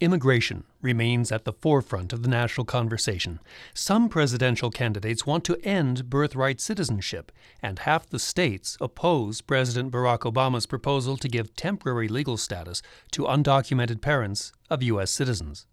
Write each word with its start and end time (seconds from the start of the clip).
Immigration 0.00 0.64
remains 0.80 1.30
at 1.30 1.44
the 1.44 1.52
forefront 1.52 2.14
of 2.14 2.22
the 2.22 2.28
national 2.28 2.64
conversation. 2.64 3.38
Some 3.74 4.08
presidential 4.08 4.70
candidates 4.70 5.26
want 5.26 5.44
to 5.44 5.58
end 5.62 6.08
birthright 6.08 6.58
citizenship, 6.58 7.30
and 7.62 7.80
half 7.80 8.08
the 8.08 8.18
states 8.18 8.78
oppose 8.80 9.42
President 9.42 9.92
Barack 9.92 10.20
Obama's 10.20 10.64
proposal 10.64 11.18
to 11.18 11.28
give 11.28 11.54
temporary 11.54 12.08
legal 12.08 12.38
status 12.38 12.80
to 13.10 13.24
undocumented 13.24 14.00
parents 14.00 14.52
of 14.70 14.82
U.S. 14.84 15.10
citizens. 15.10 15.66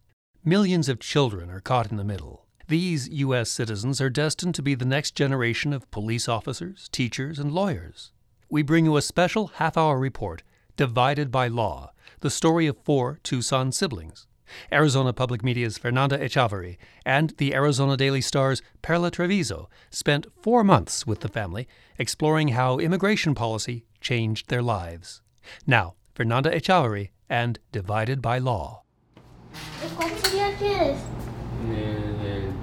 Millions 0.44 0.90
of 0.90 1.00
children 1.00 1.50
are 1.50 1.62
caught 1.62 1.90
in 1.90 1.96
the 1.96 2.04
middle. 2.04 2.48
These 2.68 3.08
U.S. 3.08 3.50
citizens 3.50 4.02
are 4.02 4.10
destined 4.10 4.56
to 4.56 4.62
be 4.62 4.76
the 4.76 4.84
next 4.84 5.16
generation 5.16 5.72
of 5.72 5.90
police 5.90 6.28
officers, 6.28 6.90
teachers, 6.92 7.40
and 7.40 7.54
lawyers. 7.54 8.12
We 8.50 8.62
bring 8.62 8.84
you 8.84 8.98
a 8.98 9.02
special 9.02 9.48
half 9.56 9.78
hour 9.78 9.98
report, 9.98 10.44
Divided 10.78 11.32
by 11.32 11.48
Law 11.48 11.92
the 12.22 12.30
story 12.30 12.68
of 12.68 12.78
four 12.84 13.20
Tucson 13.24 13.72
siblings. 13.72 14.28
Arizona 14.72 15.12
Public 15.12 15.44
Media's 15.44 15.78
Fernanda 15.78 16.18
Echavarri 16.18 16.78
and 17.06 17.34
the 17.38 17.54
Arizona 17.54 17.98
Daily 17.98 18.22
Star's 18.22 18.62
Perla 18.82 19.12
Trevizo 19.12 19.68
spent 19.90 20.28
four 20.42 20.64
months 20.64 21.06
with 21.06 21.20
the 21.20 21.28
family 21.28 21.68
exploring 22.00 22.50
how 22.50 22.78
immigration 22.78 23.36
policy 23.36 23.86
changed 24.00 24.50
their 24.50 24.62
lives. 24.62 25.22
Now, 25.66 25.96
Fernanda 26.16 26.50
Echavarri 26.50 27.10
and 27.30 27.60
Divided 27.72 28.22
by 28.22 28.38
Law. 28.40 28.84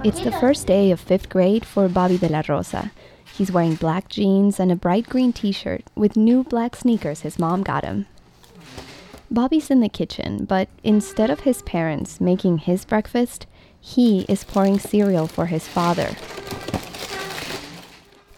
It's 0.02 0.20
the 0.20 0.36
first 0.40 0.66
day 0.66 0.90
of 0.90 1.00
fifth 1.00 1.28
grade 1.28 1.64
for 1.64 1.88
Bobby 1.88 2.18
de 2.18 2.28
la 2.28 2.42
Rosa. 2.48 2.92
He's 3.36 3.52
wearing 3.52 3.74
black 3.74 4.08
jeans 4.08 4.58
and 4.58 4.72
a 4.72 4.76
bright 4.76 5.08
green 5.08 5.32
t 5.32 5.52
shirt 5.52 5.84
with 5.94 6.16
new 6.16 6.44
black 6.44 6.76
sneakers 6.76 7.20
his 7.20 7.38
mom 7.38 7.62
got 7.62 7.84
him. 7.84 8.06
Bobby's 9.34 9.68
in 9.68 9.80
the 9.80 9.88
kitchen, 9.88 10.44
but 10.44 10.68
instead 10.84 11.28
of 11.28 11.40
his 11.40 11.60
parents 11.62 12.20
making 12.20 12.58
his 12.58 12.84
breakfast, 12.84 13.48
he 13.80 14.20
is 14.28 14.44
pouring 14.44 14.78
cereal 14.78 15.26
for 15.26 15.46
his 15.46 15.66
father. 15.66 16.14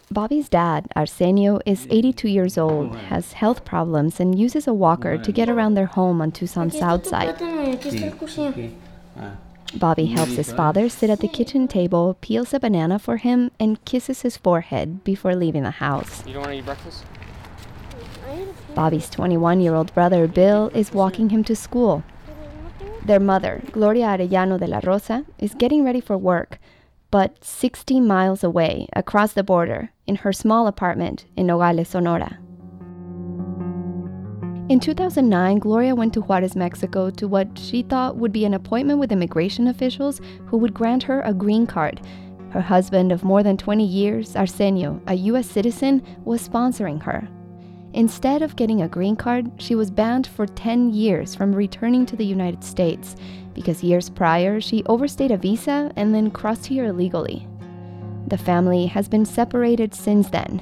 Bobby's 0.09 0.49
dad, 0.49 0.87
Arsenio, 0.95 1.59
is 1.67 1.85
82 1.91 2.27
years 2.29 2.57
old, 2.57 2.95
has 2.95 3.33
health 3.33 3.63
problems, 3.63 4.19
and 4.19 4.39
uses 4.39 4.65
a 4.65 4.73
walker 4.73 5.19
to 5.19 5.31
get 5.31 5.49
around 5.49 5.75
their 5.75 5.85
home 5.85 6.19
on 6.19 6.31
Tucson's 6.31 6.75
south 6.75 7.05
side. 7.05 7.37
Bobby 9.75 10.07
helps 10.07 10.35
his 10.35 10.51
father 10.51 10.89
sit 10.89 11.11
at 11.11 11.19
the 11.19 11.27
kitchen 11.27 11.67
table, 11.67 12.17
peels 12.21 12.55
a 12.55 12.59
banana 12.59 12.97
for 12.97 13.17
him, 13.17 13.51
and 13.59 13.85
kisses 13.85 14.23
his 14.23 14.35
forehead 14.35 15.03
before 15.03 15.35
leaving 15.35 15.61
the 15.61 15.77
house. 15.77 16.25
You 16.25 16.33
don't 16.33 16.41
want 16.41 16.53
to 16.53 16.57
eat 16.57 16.65
breakfast? 16.65 17.03
Bobby's 18.75 19.09
21 19.09 19.61
year 19.61 19.73
old 19.73 19.93
brother 19.93 20.27
Bill 20.27 20.69
is 20.73 20.93
walking 20.93 21.29
him 21.29 21.43
to 21.45 21.55
school. 21.55 22.03
Their 23.05 23.19
mother, 23.19 23.61
Gloria 23.71 24.07
Arellano 24.07 24.59
de 24.59 24.67
la 24.67 24.81
Rosa, 24.83 25.25
is 25.39 25.53
getting 25.53 25.83
ready 25.83 26.01
for 26.01 26.17
work, 26.17 26.59
but 27.09 27.43
60 27.43 28.01
miles 28.01 28.43
away, 28.43 28.87
across 28.93 29.33
the 29.33 29.43
border, 29.43 29.91
in 30.05 30.17
her 30.17 30.33
small 30.33 30.67
apartment 30.67 31.25
in 31.35 31.47
Nogales, 31.47 31.87
Sonora. 31.87 32.37
In 34.69 34.81
2009, 34.81 35.59
Gloria 35.59 35.95
went 35.95 36.13
to 36.13 36.21
Juarez, 36.21 36.53
Mexico 36.53 37.09
to 37.11 37.27
what 37.27 37.57
she 37.57 37.83
thought 37.83 38.17
would 38.17 38.33
be 38.33 38.43
an 38.43 38.53
appointment 38.53 38.99
with 38.99 39.13
immigration 39.13 39.67
officials 39.67 40.19
who 40.47 40.57
would 40.57 40.73
grant 40.73 41.03
her 41.03 41.21
a 41.21 41.33
green 41.33 41.65
card. 41.65 42.01
Her 42.51 42.59
husband 42.59 43.13
of 43.13 43.23
more 43.23 43.43
than 43.43 43.55
20 43.55 43.85
years, 43.85 44.35
Arsenio, 44.35 45.01
a 45.07 45.13
U.S. 45.13 45.47
citizen, 45.49 46.03
was 46.25 46.45
sponsoring 46.45 47.01
her. 47.03 47.29
Instead 47.97 48.43
of 48.43 48.55
getting 48.55 48.83
a 48.83 48.87
green 48.87 49.15
card, 49.15 49.49
she 49.57 49.73
was 49.73 49.89
banned 49.89 50.27
for 50.27 50.45
10 50.45 50.93
years 50.93 51.33
from 51.33 51.51
returning 51.51 52.05
to 52.05 52.15
the 52.15 52.23
United 52.23 52.63
States 52.63 53.15
because 53.55 53.83
years 53.83 54.07
prior 54.07 54.61
she 54.61 54.83
overstayed 54.85 55.31
a 55.31 55.37
visa 55.37 55.91
and 55.95 56.13
then 56.13 56.29
crossed 56.29 56.67
here 56.67 56.85
illegally. 56.85 57.47
The 58.27 58.37
family 58.37 58.85
has 58.85 59.09
been 59.09 59.25
separated 59.25 59.95
since 59.95 60.29
then. 60.29 60.61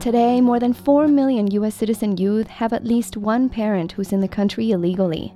Today, 0.00 0.40
more 0.40 0.58
than 0.58 0.72
4 0.72 1.06
million 1.06 1.50
US 1.50 1.74
citizen 1.74 2.16
youth 2.16 2.46
have 2.46 2.72
at 2.72 2.86
least 2.86 3.18
one 3.18 3.50
parent 3.50 3.92
who's 3.92 4.10
in 4.10 4.22
the 4.22 4.26
country 4.38 4.70
illegally. 4.70 5.34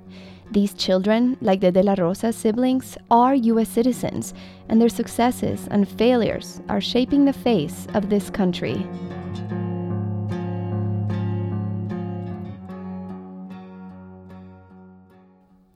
These 0.49 0.73
children, 0.73 1.37
like 1.41 1.59
the 1.59 1.71
De 1.71 1.83
La 1.83 1.93
Rosa 1.95 2.33
siblings, 2.33 2.97
are 3.11 3.35
US 3.35 3.69
citizens, 3.69 4.33
and 4.67 4.81
their 4.81 4.89
successes 4.89 5.67
and 5.69 5.87
failures 5.87 6.59
are 6.69 6.81
shaping 6.81 7.25
the 7.25 7.33
face 7.33 7.85
of 7.93 8.09
this 8.09 8.31
country. 8.31 8.83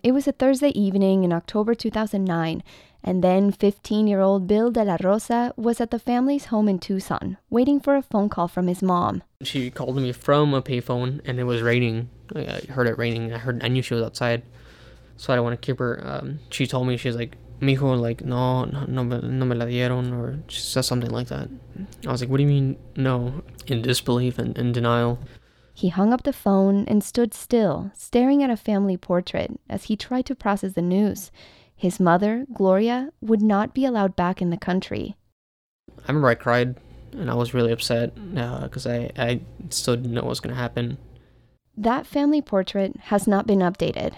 It 0.04 0.12
was 0.12 0.28
a 0.28 0.34
Thursday 0.34 0.78
evening 0.78 1.24
in 1.24 1.32
October 1.32 1.74
2009, 1.74 2.62
and 3.06 3.24
then 3.24 3.54
15 3.54 4.06
year 4.06 4.20
old 4.20 4.48
Bill 4.48 4.70
De 4.70 4.84
La 4.84 4.98
Rosa 5.02 5.54
was 5.56 5.80
at 5.80 5.92
the 5.92 6.00
family's 6.00 6.46
home 6.46 6.68
in 6.68 6.78
Tucson, 6.78 7.38
waiting 7.50 7.80
for 7.80 7.96
a 7.96 8.02
phone 8.02 8.28
call 8.28 8.50
from 8.50 8.68
his 8.68 8.84
mom. 8.84 9.24
She 9.44 9.72
called 9.72 9.96
me 9.96 10.12
from 10.12 10.54
a 10.54 10.62
payphone, 10.62 11.22
and 11.24 11.40
it 11.40 11.46
was 11.46 11.62
raining. 11.62 12.10
I 12.36 12.64
heard 12.70 12.88
it 12.88 12.98
raining. 12.98 13.32
I 13.32 13.38
heard. 13.38 13.64
I 13.64 13.70
knew 13.70 13.82
she 13.82 13.94
was 13.94 14.04
outside, 14.04 14.44
so 15.16 15.32
I 15.32 15.38
didn't 15.38 15.46
want 15.46 15.62
to 15.62 15.66
keep 15.66 15.80
her. 15.80 16.06
Um, 16.06 16.40
she 16.50 16.68
told 16.68 16.86
me 16.86 16.98
she 16.98 17.08
was 17.08 17.16
like, 17.16 17.38
"Mijo, 17.64 18.00
like 18.00 18.24
no, 18.24 18.66
no, 18.66 19.04
no 19.04 19.04
me 19.46 19.56
la 19.56 19.66
dieron," 19.66 20.12
or 20.14 20.40
she 20.48 20.62
said 20.62 20.86
something 20.86 21.10
like 21.10 21.28
that. 21.28 21.50
I 22.08 22.12
was 22.12 22.22
like, 22.22 22.30
"What 22.30 22.38
do 22.38 22.44
you 22.44 22.50
mean 22.50 22.78
no?" 22.96 23.44
In 23.68 23.82
disbelief 23.82 24.38
and 24.38 24.58
in 24.58 24.72
denial. 24.72 25.20
He 25.74 25.90
hung 25.90 26.14
up 26.14 26.24
the 26.24 26.34
phone 26.34 26.86
and 26.88 27.04
stood 27.04 27.34
still, 27.34 27.92
staring 27.96 28.44
at 28.44 28.52
a 28.52 28.58
family 28.58 28.98
portrait 28.98 29.60
as 29.70 29.86
he 29.86 29.96
tried 29.96 30.26
to 30.28 30.36
process 30.36 30.74
the 30.74 30.82
news. 30.82 31.32
His 31.76 32.00
mother, 32.00 32.46
Gloria, 32.54 33.10
would 33.22 33.42
not 33.42 33.74
be 33.74 33.86
allowed 33.86 34.16
back 34.16 34.42
in 34.42 34.52
the 34.52 34.58
country. 34.58 35.16
I 35.90 36.10
remember 36.10 36.30
I 36.30 36.36
cried 36.36 36.76
and 37.14 37.30
I 37.30 37.34
was 37.34 37.54
really 37.54 37.72
upset 37.72 38.14
because 38.16 38.86
uh, 38.86 39.10
I, 39.18 39.24
I 39.24 39.42
still 39.70 39.96
didn't 39.96 40.14
know 40.14 40.22
what 40.22 40.30
was 40.30 40.40
going 40.40 40.56
to 40.56 40.62
happen. 40.62 40.98
That 41.76 42.06
family 42.06 42.42
portrait 42.42 42.96
has 43.06 43.28
not 43.28 43.48
been 43.48 43.60
updated. 43.60 44.14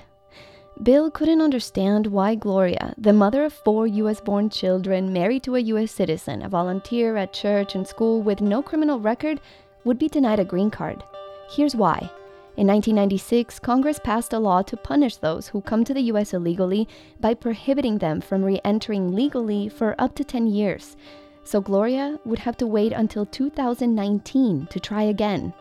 Bill 0.83 1.09
couldn't 1.09 1.41
understand 1.41 2.07
why 2.07 2.35
Gloria, 2.35 2.93
the 2.97 3.13
mother 3.13 3.45
of 3.45 3.53
four 3.53 3.87
US 3.87 4.19
born 4.19 4.49
children 4.49 5.13
married 5.13 5.43
to 5.43 5.55
a 5.55 5.59
US 5.59 5.91
citizen, 5.91 6.41
a 6.41 6.49
volunteer 6.49 7.15
at 7.15 7.31
church 7.31 7.75
and 7.75 7.87
school 7.87 8.21
with 8.21 8.41
no 8.41 8.61
criminal 8.61 8.99
record, 8.99 9.39
would 9.85 9.97
be 9.97 10.09
denied 10.09 10.39
a 10.39 10.43
green 10.43 10.69
card. 10.69 11.01
Here's 11.49 11.77
why. 11.77 12.11
In 12.57 12.67
1996, 12.67 13.59
Congress 13.59 13.99
passed 14.03 14.33
a 14.33 14.39
law 14.39 14.61
to 14.63 14.75
punish 14.75 15.15
those 15.15 15.47
who 15.47 15.61
come 15.61 15.85
to 15.85 15.93
the 15.93 16.03
U.S. 16.11 16.33
illegally 16.33 16.89
by 17.21 17.33
prohibiting 17.33 17.99
them 17.99 18.19
from 18.19 18.43
re 18.43 18.59
entering 18.65 19.15
legally 19.15 19.69
for 19.69 19.95
up 19.97 20.13
to 20.15 20.25
10 20.25 20.47
years. 20.47 20.97
So 21.45 21.61
Gloria 21.61 22.19
would 22.25 22.39
have 22.39 22.57
to 22.57 22.67
wait 22.67 22.91
until 22.91 23.25
2019 23.25 24.67
to 24.69 24.79
try 24.79 25.03
again. 25.03 25.53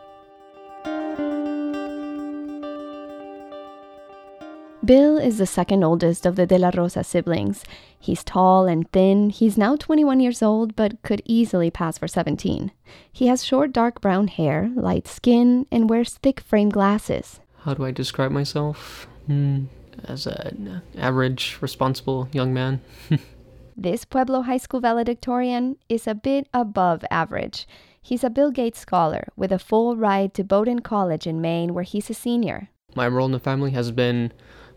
Bill 4.85 5.17
is 5.17 5.39
the 5.39 5.47
second 5.47 5.83
oldest 5.83 6.27
of 6.27 6.37
the 6.37 6.47
De 6.47 6.59
La 6.59 6.71
Rosa 6.75 7.05
siblings. 7.05 7.65
He's 7.99 8.23
tall 8.23 8.67
and 8.67 8.91
thin. 8.93 9.31
He's 9.31 9.57
now 9.57 9.77
21 9.77 10.21
years 10.21 10.43
old, 10.43 10.77
but 10.77 11.01
could 11.01 11.23
easily 11.25 11.71
pass 11.71 11.97
for 11.97 12.07
17. 12.07 12.71
He 13.11 13.29
has 13.29 13.45
short, 13.45 13.73
dark 13.73 14.03
brown 14.03 14.29
hair, 14.29 14.71
light 14.75 15.09
skin, 15.09 15.67
and 15.71 15.89
wears 15.89 16.15
thick 16.15 16.41
frame 16.41 16.69
glasses. 16.69 17.41
How 17.61 17.73
do 17.73 17.85
I 17.85 17.93
describe 17.93 18.31
myself? 18.31 19.07
Hmm, 19.27 19.67
as 20.05 20.27
an 20.27 20.83
average, 20.99 21.57
responsible 21.63 22.29
young 22.33 22.53
man. 22.53 22.83
this 23.77 24.05
Pueblo 24.05 24.43
High 24.43 24.59
School 24.59 24.81
valedictorian 24.81 25.79
is 25.89 26.07
a 26.07 26.15
bit 26.15 26.47
above 26.53 27.07
average. 27.11 27.67
He's 28.03 28.25
a 28.25 28.29
Bill 28.29 28.51
Gates 28.51 28.81
scholar 28.81 29.29
with 29.35 29.51
a 29.51 29.59
full 29.59 29.97
ride 29.97 30.35
to 30.35 30.45
Bowdoin 30.45 30.81
College 30.81 31.27
in 31.27 31.41
Maine, 31.41 31.73
where 31.73 31.85
he's 31.85 32.11
a 32.11 32.15
senior. 32.15 32.69
My 32.95 33.09
role 33.09 33.27
in 33.27 33.33
the 33.33 33.41
family 33.41 33.71
has 33.71 33.91
been 33.91 34.31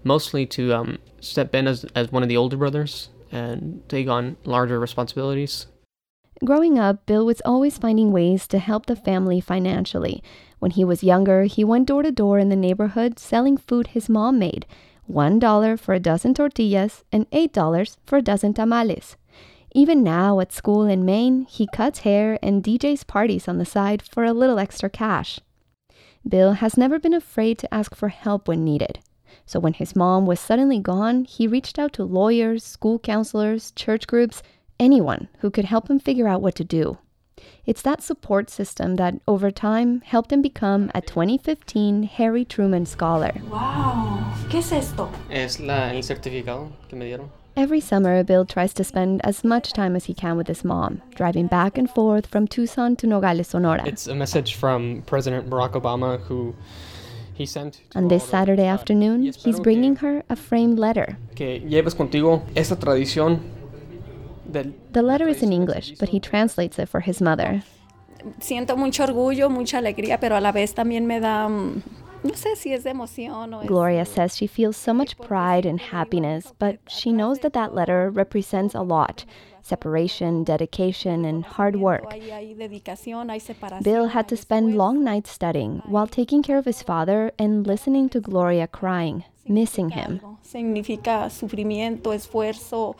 mostly 0.07 0.45
to 0.47 0.73
um, 0.73 0.97
step 1.19 1.53
in 1.53 1.67
as, 1.67 1.85
as 1.95 2.11
one 2.11 2.23
of 2.23 2.29
the 2.29 2.37
older 2.37 2.57
brothers 2.57 3.09
and 3.31 3.83
take 3.89 4.07
on 4.07 4.37
larger 4.45 4.79
responsibilities. 4.79 5.67
Growing 6.45 6.77
up, 6.77 7.05
Bill 7.05 7.25
was 7.25 7.41
always 7.45 7.77
finding 7.77 8.11
ways 8.11 8.47
to 8.47 8.59
help 8.59 8.85
the 8.85 8.95
family 8.95 9.41
financially. 9.41 10.23
When 10.59 10.71
he 10.71 10.83
was 10.83 11.03
younger, 11.03 11.43
he 11.43 11.63
went 11.63 11.87
door 11.87 12.03
to 12.03 12.11
door 12.11 12.37
in 12.39 12.49
the 12.49 12.55
neighborhood 12.55 13.19
selling 13.19 13.57
food 13.57 13.87
his 13.87 14.07
mom 14.07 14.39
made 14.39 14.65
$1 15.09 15.79
for 15.79 15.93
a 15.93 15.99
dozen 15.99 16.33
tortillas 16.33 17.03
and 17.11 17.29
$8 17.31 17.97
for 18.05 18.17
a 18.17 18.21
dozen 18.21 18.53
tamales. 18.53 19.15
Even 19.73 20.03
now 20.03 20.39
at 20.39 20.51
school 20.51 20.85
in 20.85 21.05
Maine, 21.05 21.45
he 21.49 21.67
cuts 21.67 21.99
hair 21.99 22.39
and 22.41 22.63
DJs 22.63 23.05
parties 23.07 23.47
on 23.47 23.57
the 23.57 23.65
side 23.65 24.01
for 24.01 24.23
a 24.23 24.33
little 24.33 24.59
extra 24.59 24.89
cash. 24.89 25.39
Bill 26.27 26.53
has 26.53 26.77
never 26.77 26.99
been 26.99 27.13
afraid 27.13 27.57
to 27.59 27.73
ask 27.73 27.95
for 27.95 28.09
help 28.09 28.47
when 28.47 28.63
needed. 28.63 28.99
So 29.47 29.61
when 29.61 29.73
his 29.73 29.95
mom 29.95 30.25
was 30.25 30.41
suddenly 30.41 30.77
gone, 30.77 31.23
he 31.23 31.47
reached 31.47 31.79
out 31.79 31.93
to 31.93 32.03
lawyers, 32.03 32.65
school 32.65 32.99
counselors, 32.99 33.71
church 33.71 34.05
groups, 34.05 34.43
anyone 34.77 35.29
who 35.39 35.49
could 35.49 35.63
help 35.63 35.89
him 35.89 35.99
figure 35.99 36.27
out 36.27 36.41
what 36.41 36.53
to 36.55 36.65
do. 36.65 36.97
It's 37.65 37.81
that 37.83 38.03
support 38.03 38.49
system 38.49 38.97
that, 38.97 39.21
over 39.25 39.49
time, 39.49 40.01
helped 40.01 40.33
him 40.33 40.41
become 40.41 40.91
a 40.93 40.99
2015 40.99 42.03
Harry 42.03 42.43
Truman 42.43 42.85
Scholar. 42.85 43.31
¡Wow! 43.49 44.25
¿Qué 44.49 44.59
es 44.59 44.73
esto? 44.73 45.09
Es 45.29 45.61
la, 45.61 45.91
el 45.91 46.03
certificado 46.03 46.69
que 46.89 46.97
me 46.97 47.05
dieron. 47.05 47.29
Every 47.55 47.79
summer, 47.79 48.23
Bill 48.23 48.45
tries 48.45 48.73
to 48.73 48.83
spend 48.83 49.21
as 49.23 49.45
much 49.45 49.71
time 49.71 49.95
as 49.95 50.05
he 50.05 50.13
can 50.13 50.35
with 50.35 50.47
his 50.47 50.65
mom, 50.65 51.01
driving 51.15 51.47
back 51.47 51.77
and 51.77 51.89
forth 51.89 52.27
from 52.27 52.47
Tucson 52.47 52.97
to 52.97 53.07
Nogales, 53.07 53.47
Sonora. 53.47 53.87
It's 53.87 54.07
a 54.07 54.13
message 54.13 54.55
from 54.55 55.03
President 55.05 55.49
Barack 55.49 55.71
Obama 55.71 56.19
who 56.19 56.53
he 56.53 56.53
sent. 56.53 56.53
to 56.53 57.06
On 57.95 58.07
this 58.07 58.23
Saturday 58.23 58.67
afternoon, 58.67 59.23
he's 59.23 59.59
bringing 59.59 59.97
her 59.97 60.23
a 60.29 60.35
framed 60.35 60.79
letter. 60.79 61.17
que 61.35 61.61
contigo 61.95 62.41
esta 62.55 62.77
tradición 62.77 63.39
del 64.45 64.73
The 64.93 65.01
letter 65.01 65.27
is 65.27 65.43
in 65.43 65.51
English, 65.51 65.95
but 65.99 66.09
he 66.09 66.19
translates 66.19 66.79
it 66.79 66.89
for 66.89 67.01
his 67.01 67.21
mother. 67.21 67.63
Siento 68.39 68.75
mucho 68.75 69.03
orgullo, 69.03 69.49
mucha 69.49 69.77
alegría, 69.77 70.19
pero 70.19 70.35
a 70.35 70.41
la 70.41 70.51
vez 70.51 70.73
también 70.73 71.05
me 71.05 71.19
da, 71.19 71.47
mm, 71.47 71.81
no 72.27 72.33
sé 72.33 72.55
si 72.55 72.73
es 72.73 72.85
emoción 72.85 73.53
o. 73.53 73.65
Gloria 73.65 74.05
says 74.05 74.35
she 74.35 74.47
feels 74.47 74.77
so 74.77 74.93
much 74.93 75.17
pride 75.17 75.65
and 75.65 75.79
happiness, 75.79 76.53
but 76.59 76.79
she 76.87 77.11
knows 77.11 77.39
that 77.39 77.53
that 77.53 77.73
letter 77.73 78.09
represents 78.09 78.75
a 78.75 78.81
lot 78.81 79.25
separation, 79.67 80.45
dedication, 80.45 81.25
and 81.25 81.43
hard 81.43 81.75
work. 81.75 82.09
Hay, 82.11 82.29
hay 82.29 82.55
dedicación, 82.55 83.29
hay 83.29 83.39
separación. 83.39 83.83
Bill 83.83 84.07
had 84.07 84.27
to 84.29 84.37
spend 84.37 84.77
long 84.77 85.03
nights 85.03 85.29
studying 85.29 85.81
while 85.85 86.07
taking 86.07 86.41
care 86.41 86.57
of 86.57 86.65
his 86.65 86.81
father 86.81 87.31
and 87.37 87.67
listening 87.67 88.07
to 88.09 88.21
Gloria 88.21 88.67
crying, 88.67 89.25
missing 89.47 89.89
him. 89.89 90.19
Algo. 90.23 90.37
Significa 90.43 91.29
sufrimiento, 91.29 92.13
esfuerzo. 92.13 92.95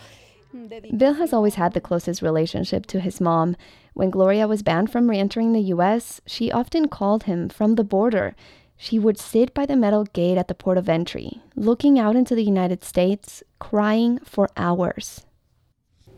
mm. 0.54 0.98
Bill 0.98 1.14
has 1.14 1.32
always 1.32 1.56
had 1.56 1.74
the 1.74 1.82
closest 1.82 2.22
relationship 2.22 2.86
to 2.88 3.00
his 3.00 3.22
mom. 3.22 3.56
When 3.94 4.10
Gloria 4.10 4.48
was 4.48 4.62
banned 4.62 4.92
from 4.92 5.10
re 5.10 5.18
entering 5.18 5.54
the 5.54 5.74
US, 5.74 6.22
she 6.26 6.52
often 6.52 6.88
called 6.90 7.24
him 7.24 7.50
from 7.50 7.76
the 7.76 7.84
border. 7.84 8.36
She 8.78 9.00
would 9.00 9.18
sit 9.18 9.54
by 9.54 9.66
the 9.66 9.76
metal 9.76 10.04
gate 10.06 10.38
at 10.38 10.48
the 10.48 10.54
port 10.54 10.78
of 10.78 10.88
entry, 10.88 11.42
looking 11.56 11.98
out 11.98 12.16
into 12.16 12.36
the 12.36 12.44
United 12.44 12.84
States, 12.84 13.42
crying 13.60 14.20
for 14.20 14.50
hours. 14.56 15.26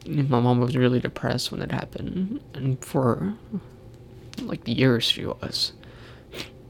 my 0.06 0.40
mom 0.40 0.60
was 0.60 0.76
really 0.76 1.00
depressed 1.00 1.52
when 1.52 1.62
it 1.62 1.72
happened 1.72 2.42
and 2.54 2.84
for 2.84 3.34
like 4.42 4.64
the 4.64 4.72
years 4.74 5.04
she 5.04 5.26
was 5.26 5.74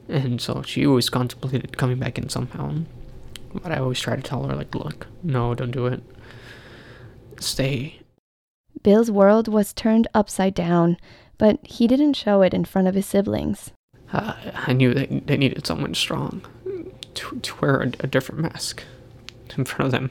and 0.08 0.40
so 0.40 0.62
she 0.62 0.84
always 0.84 1.08
contemplated 1.08 1.76
coming 1.76 1.96
back 1.98 2.18
in 2.18 2.28
somehow 2.28 2.74
but 3.62 3.70
i 3.70 3.78
always 3.78 4.00
try 4.00 4.16
to 4.16 4.22
tell 4.22 4.42
her 4.42 4.56
like 4.56 4.74
look 4.74 5.06
no 5.22 5.54
don't 5.54 5.70
do 5.70 5.86
it 5.86 6.02
stay 7.38 8.00
Bill's 8.82 9.10
world 9.10 9.46
was 9.46 9.72
turned 9.74 10.08
upside 10.14 10.54
down, 10.54 10.96
but 11.36 11.58
he 11.64 11.86
didn't 11.86 12.14
show 12.14 12.40
it 12.40 12.54
in 12.54 12.64
front 12.64 12.88
of 12.88 12.94
his 12.94 13.04
siblings. 13.04 13.72
Uh, 14.12 14.34
i 14.66 14.72
knew 14.72 14.94
they, 14.94 15.06
they 15.26 15.36
needed 15.36 15.66
someone 15.66 15.94
strong 15.94 16.42
to, 17.14 17.38
to 17.40 17.54
wear 17.60 17.80
a, 17.80 17.86
a 18.00 18.06
different 18.06 18.40
mask 18.40 18.84
in 19.56 19.64
front 19.64 19.86
of 19.86 19.90
them 19.92 20.10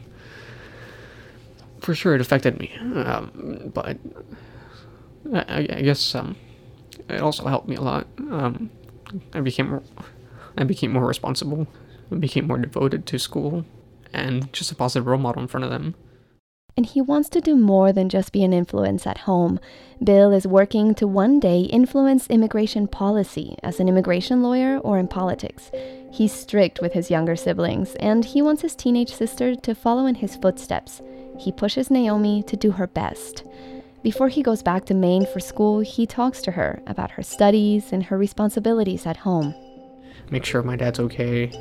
for 1.80 1.96
sure 1.96 2.16
it 2.16 2.22
affected 2.22 2.60
me 2.60 2.76
um, 2.96 3.72
but 3.74 3.98
I, 5.34 5.68
I 5.70 5.82
guess 5.82 6.16
um, 6.16 6.36
it 7.08 7.22
also 7.22 7.46
helped 7.48 7.68
me 7.68 7.76
a 7.76 7.82
lot. 7.82 8.08
Um, 8.18 8.70
I 9.34 9.42
became 9.42 9.82
I 10.58 10.64
became 10.64 10.92
more 10.92 11.06
responsible. 11.06 11.68
I 12.12 12.16
became 12.16 12.48
more 12.48 12.58
devoted 12.58 13.06
to 13.08 13.20
school, 13.20 13.66
and 14.14 14.52
just 14.54 14.72
a 14.72 14.76
positive 14.76 15.08
role 15.08 15.20
model 15.20 15.42
in 15.42 15.48
front 15.48 15.64
of 15.64 15.70
them. 15.70 15.96
And 16.80 16.86
he 16.86 17.02
wants 17.02 17.28
to 17.32 17.42
do 17.42 17.58
more 17.58 17.92
than 17.92 18.08
just 18.08 18.32
be 18.32 18.42
an 18.42 18.54
influence 18.54 19.06
at 19.06 19.18
home. 19.18 19.60
Bill 20.02 20.32
is 20.32 20.48
working 20.48 20.96
to 20.96 21.08
one 21.08 21.38
day 21.38 21.64
influence 21.64 22.26
immigration 22.28 22.88
policy 22.88 23.58
as 23.62 23.82
an 23.82 23.90
immigration 23.90 24.42
lawyer 24.42 24.78
or 24.78 24.98
in 24.98 25.10
politics. 25.10 25.72
He's 26.10 26.32
strict 26.32 26.80
with 26.80 26.94
his 26.94 27.12
younger 27.12 27.36
siblings, 27.36 27.96
and 27.96 28.24
he 28.24 28.42
wants 28.42 28.62
his 28.62 28.78
teenage 28.78 29.14
sister 29.14 29.56
to 29.58 29.76
follow 29.76 30.06
in 30.06 30.16
his 30.16 30.38
footsteps. 30.38 31.02
He 31.38 31.52
pushes 31.52 31.92
Naomi 31.92 32.44
to 32.44 32.56
do 32.56 32.72
her 32.72 32.88
best. 32.88 33.44
Before 34.02 34.30
he 34.30 34.42
goes 34.42 34.64
back 34.64 34.86
to 34.86 34.94
Maine 34.94 35.26
for 35.26 35.42
school, 35.42 35.82
he 35.82 36.08
talks 36.08 36.42
to 36.44 36.52
her 36.52 36.82
about 36.88 37.12
her 37.12 37.24
studies 37.24 37.92
and 37.92 38.04
her 38.04 38.18
responsibilities 38.18 39.06
at 39.06 39.18
home. 39.18 39.54
Make 40.32 40.46
sure 40.46 40.64
my 40.64 40.78
dad's 40.78 41.02
okay. 41.02 41.52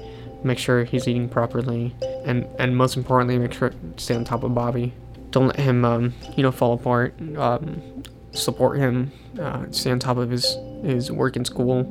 Make 0.45 0.59
sure 0.59 0.85
he's 0.85 1.09
eating 1.09 1.29
properly, 1.29 1.93
and 2.25 2.47
and 2.61 2.77
most 2.77 2.97
importantly, 2.97 3.37
make 3.37 3.53
sure 3.53 3.71
to 3.71 3.77
stay 3.97 4.15
on 4.15 4.25
top 4.25 4.45
of 4.45 4.55
Bobby. 4.55 4.95
Don't 5.31 5.49
let 5.49 5.57
him 5.57 5.85
um, 5.85 6.15
you 6.37 6.43
know 6.43 6.53
fall 6.53 6.75
apart. 6.75 7.15
Um, 7.37 8.03
support 8.33 8.79
him. 8.79 9.13
Uh, 9.39 9.67
stay 9.71 9.91
on 9.91 9.99
top 9.99 10.17
of 10.17 10.31
his 10.31 10.57
his 10.83 11.11
work 11.13 11.37
and 11.37 11.47
school. 11.47 11.85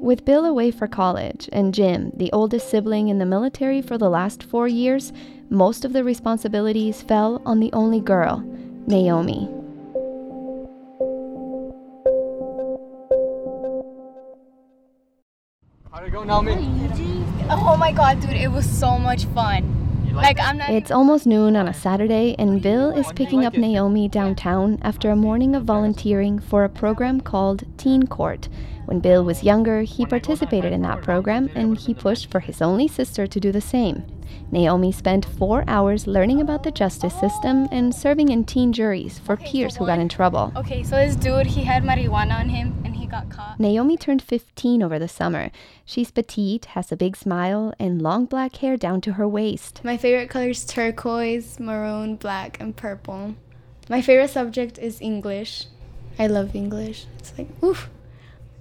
With 0.00 0.24
Bill 0.24 0.44
away 0.44 0.70
for 0.70 0.86
college 0.86 1.48
and 1.52 1.74
Jim, 1.74 2.12
the 2.16 2.30
oldest 2.32 2.70
sibling 2.70 3.08
in 3.08 3.18
the 3.18 3.26
military 3.26 3.82
for 3.82 3.98
the 3.98 4.08
last 4.08 4.44
four 4.44 4.68
years, 4.68 5.12
most 5.50 5.84
of 5.84 5.92
the 5.92 6.04
responsibilities 6.04 7.02
fell 7.02 7.42
on 7.44 7.58
the 7.58 7.72
only 7.72 8.00
girl, 8.00 8.38
Naomi. 8.86 9.48
How'd 15.90 16.06
it 16.06 16.10
go, 16.10 16.22
Naomi? 16.22 16.52
Oh 17.50 17.76
my 17.76 17.90
god, 17.90 18.20
dude, 18.20 18.30
it 18.30 18.52
was 18.52 18.70
so 18.70 18.98
much 18.98 19.24
fun. 19.26 19.77
Like, 20.12 20.40
I'm 20.40 20.58
not. 20.58 20.70
It's 20.70 20.90
almost 20.90 21.26
noon 21.26 21.56
on 21.56 21.68
a 21.68 21.74
Saturday, 21.74 22.34
and 22.38 22.60
Bill 22.60 22.90
is 22.90 23.12
picking 23.12 23.44
up 23.44 23.54
Naomi 23.54 24.08
downtown 24.08 24.78
after 24.82 25.10
a 25.10 25.16
morning 25.16 25.54
of 25.54 25.64
volunteering 25.64 26.38
for 26.38 26.64
a 26.64 26.68
program 26.68 27.20
called 27.20 27.64
Teen 27.76 28.06
Court. 28.06 28.48
When 28.88 29.00
Bill 29.00 29.22
was 29.22 29.44
younger, 29.44 29.82
he 29.82 30.06
participated 30.06 30.72
in 30.72 30.80
that 30.80 31.02
program 31.02 31.50
and 31.54 31.76
he 31.76 31.92
pushed 31.92 32.30
for 32.30 32.40
his 32.40 32.62
only 32.62 32.88
sister 32.88 33.26
to 33.26 33.38
do 33.38 33.52
the 33.52 33.60
same. 33.60 34.02
Naomi 34.50 34.92
spent 34.92 35.26
four 35.26 35.62
hours 35.68 36.06
learning 36.06 36.40
about 36.40 36.62
the 36.62 36.70
justice 36.70 37.12
system 37.20 37.68
and 37.70 37.94
serving 37.94 38.30
in 38.30 38.44
teen 38.44 38.72
juries 38.72 39.18
for 39.18 39.36
peers 39.36 39.76
who 39.76 39.84
got 39.84 39.98
in 39.98 40.08
trouble. 40.08 40.54
Okay, 40.56 40.82
so 40.82 40.96
this 40.96 41.16
dude, 41.16 41.46
he 41.46 41.64
had 41.64 41.82
marijuana 41.82 42.40
on 42.40 42.48
him 42.48 42.74
and 42.82 42.86
he 42.86 42.87
got 43.08 43.30
caught. 43.30 43.58
Naomi 43.58 43.96
turned 43.96 44.22
15 44.22 44.82
over 44.82 44.98
the 44.98 45.08
summer. 45.08 45.50
She's 45.84 46.10
petite, 46.10 46.66
has 46.66 46.90
a 46.92 46.96
big 46.96 47.16
smile, 47.16 47.72
and 47.78 48.00
long 48.02 48.26
black 48.26 48.56
hair 48.56 48.76
down 48.76 49.00
to 49.02 49.12
her 49.14 49.26
waist. 49.28 49.80
My 49.84 49.96
favorite 49.96 50.30
colors 50.30 50.64
turquoise, 50.64 51.58
maroon, 51.58 52.16
black, 52.16 52.60
and 52.60 52.76
purple. 52.76 53.34
My 53.88 54.02
favorite 54.02 54.30
subject 54.30 54.78
is 54.78 55.00
English. 55.00 55.66
I 56.18 56.26
love 56.26 56.54
English. 56.54 57.06
It's 57.18 57.32
like, 57.38 57.48
oof. 57.62 57.88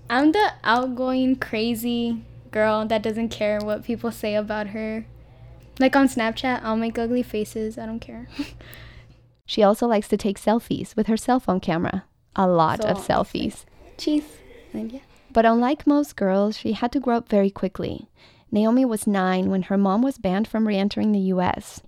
I'm 0.10 0.32
the 0.32 0.54
outgoing, 0.64 1.36
crazy 1.36 2.24
girl 2.52 2.86
that 2.88 3.02
doesn't 3.04 3.30
care 3.30 3.60
what 3.60 3.84
people 3.84 4.12
say 4.12 4.36
about 4.36 4.68
her. 4.68 5.06
Like 5.80 5.96
on 5.96 6.08
Snapchat, 6.08 6.62
I'll 6.64 6.78
make 6.78 6.98
ugly 6.98 7.24
faces. 7.24 7.78
I 7.78 7.86
don't 7.86 8.00
care. 8.00 8.28
She 9.50 9.64
also 9.64 9.88
likes 9.88 10.10
to 10.10 10.18
take 10.18 10.38
selfies 10.38 10.94
with 10.98 11.08
her 11.08 11.16
cell 11.16 11.40
phone 11.40 11.62
camera. 11.62 12.04
A 12.36 12.46
lot 12.48 12.82
So, 12.82 12.90
of 12.90 12.98
it's 12.98 13.08
like- 13.08 13.18
selfies. 13.20 13.64
Cheese. 13.98 14.38
And 14.74 14.92
yeah. 14.92 15.00
But 15.32 15.46
unlike 15.46 15.88
most 15.88 16.16
girls, 16.16 16.58
she 16.58 16.74
had 16.74 16.92
to 16.94 17.00
grow 17.00 17.18
up 17.18 17.30
very 17.30 17.50
quickly. 17.50 18.08
Naomi 18.52 18.86
was 18.86 19.08
nine 19.08 19.50
when 19.50 19.64
her 19.64 19.78
mom 19.78 20.02
was 20.02 20.18
banned 20.18 20.48
from 20.48 20.68
re 20.68 20.78
entering 20.78 21.12
the 21.12 21.32
US. 21.36 21.82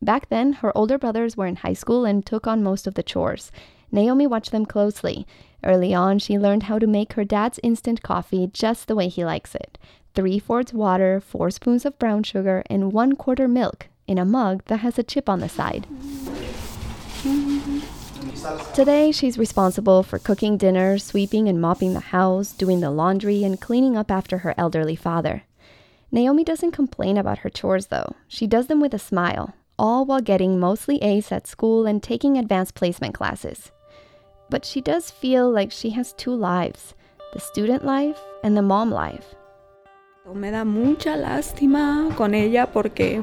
Back 0.00 0.28
then, 0.28 0.54
her 0.54 0.76
older 0.76 0.98
brothers 0.98 1.36
were 1.36 1.46
in 1.46 1.56
high 1.56 1.74
school 1.74 2.04
and 2.04 2.24
took 2.24 2.46
on 2.46 2.62
most 2.62 2.86
of 2.86 2.94
the 2.94 3.02
chores. 3.02 3.50
Naomi 3.92 4.26
watched 4.26 4.52
them 4.52 4.66
closely. 4.66 5.26
Early 5.64 5.94
on, 5.94 6.18
she 6.18 6.38
learned 6.38 6.64
how 6.64 6.78
to 6.78 6.86
make 6.86 7.14
her 7.14 7.24
dad's 7.24 7.60
instant 7.62 8.02
coffee 8.02 8.48
just 8.52 8.88
the 8.88 8.96
way 8.96 9.08
he 9.08 9.24
likes 9.24 9.54
it 9.54 9.78
three 10.16 10.38
fourths 10.38 10.72
water, 10.72 11.20
four 11.20 11.50
spoons 11.50 11.84
of 11.84 11.98
brown 11.98 12.22
sugar, 12.22 12.64
and 12.70 12.90
one 12.92 13.14
quarter 13.14 13.46
milk 13.46 13.86
in 14.08 14.18
a 14.18 14.24
mug 14.24 14.64
that 14.64 14.78
has 14.78 14.98
a 14.98 15.02
chip 15.02 15.28
on 15.28 15.40
the 15.40 15.48
side. 15.48 15.86
Today, 18.74 19.12
she's 19.12 19.38
responsible 19.38 20.02
for 20.02 20.18
cooking 20.18 20.56
dinner, 20.56 20.98
sweeping 20.98 21.48
and 21.48 21.60
mopping 21.60 21.94
the 21.94 22.00
house, 22.00 22.52
doing 22.52 22.80
the 22.80 22.90
laundry, 22.90 23.42
and 23.44 23.60
cleaning 23.60 23.96
up 23.96 24.10
after 24.10 24.38
her 24.38 24.54
elderly 24.58 24.96
father. 24.96 25.44
Naomi 26.12 26.44
doesn't 26.44 26.72
complain 26.72 27.16
about 27.16 27.38
her 27.38 27.50
chores, 27.50 27.86
though. 27.86 28.14
She 28.28 28.46
does 28.46 28.66
them 28.66 28.80
with 28.80 28.94
a 28.94 28.98
smile, 28.98 29.54
all 29.78 30.04
while 30.04 30.20
getting 30.20 30.60
mostly 30.60 31.02
A's 31.02 31.32
at 31.32 31.46
school 31.46 31.86
and 31.86 32.02
taking 32.02 32.36
advanced 32.36 32.74
placement 32.74 33.14
classes. 33.14 33.72
But 34.48 34.64
she 34.64 34.80
does 34.80 35.10
feel 35.10 35.50
like 35.50 35.72
she 35.72 35.90
has 35.90 36.12
two 36.12 36.34
lives 36.34 36.94
the 37.32 37.40
student 37.40 37.84
life 37.84 38.18
and 38.44 38.56
the 38.56 38.62
mom 38.62 38.90
life. 38.90 39.34
Me 40.34 40.50
da 40.50 40.64
mucha 40.64 41.10
lástima 41.10 42.14
con 42.16 42.34
ella 42.34 42.66
porque 42.66 43.22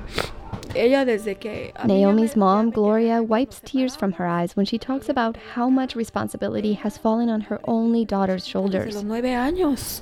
ella 0.75 1.05
desde 1.05 1.35
que... 1.35 1.71
a 1.75 1.85
mí 1.87 2.01
ya 2.01 2.07
Naomi's 2.07 2.35
mom, 2.35 2.71
Gloria, 2.71 3.21
wipes 3.21 3.61
tears 3.61 3.95
from 3.95 4.13
her 4.13 4.25
eyes 4.25 4.55
when 4.55 4.65
she 4.65 4.77
talks 4.77 5.09
about 5.09 5.37
how 5.55 5.69
much 5.69 5.95
responsibility 5.95 6.73
has 6.73 6.97
fallen 6.97 7.29
on 7.29 7.41
her 7.41 7.59
only 7.65 8.05
daughter's 8.05 8.45
shoulders. 8.47 8.95
los 8.95 9.03
nueve 9.03 9.33
años 9.35 10.01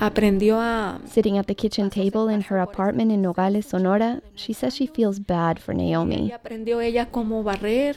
aprendió 0.00 0.58
a... 0.60 1.00
Sitting 1.06 1.38
at 1.38 1.46
the 1.46 1.54
kitchen 1.54 1.90
table 1.90 2.28
in 2.28 2.42
her 2.42 2.58
apartment 2.58 3.12
in 3.12 3.22
Nogales, 3.22 3.66
Sonora, 3.66 4.20
she 4.34 4.52
says 4.52 4.74
she 4.74 4.86
feels 4.86 5.18
bad 5.18 5.58
for 5.60 5.74
Naomi. 5.74 6.30
Ella 6.30 6.36
aprendió 6.36 6.80
ella 6.80 7.06
cómo 7.06 7.42
barrer. 7.42 7.96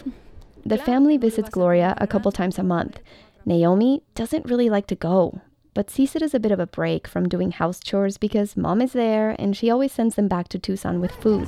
The 0.66 0.78
family 0.78 1.18
visits 1.18 1.50
Gloria 1.50 1.96
a 1.98 2.08
couple 2.08 2.32
times 2.32 2.58
a 2.58 2.64
month. 2.64 3.00
Naomi 3.46 4.02
doesn't 4.16 4.46
really 4.46 4.70
like 4.70 4.88
to 4.88 4.96
go, 4.96 5.42
but 5.76 5.92
sees 5.92 6.16
it 6.16 6.24
as 6.24 6.34
a 6.34 6.40
bit 6.40 6.54
of 6.54 6.60
a 6.60 6.66
break 6.66 7.08
from 7.08 7.30
doing 7.30 7.52
house 7.52 7.80
chores 7.80 8.18
because 8.18 8.58
mom 8.58 8.82
is 8.82 8.94
there 8.94 9.36
and 9.38 9.56
she 9.56 9.70
always 9.70 9.92
sends 9.92 10.16
them 10.16 10.28
back 10.28 10.48
to 10.48 10.58
Tucson 10.58 11.00
with 11.00 11.12
food. 11.12 11.48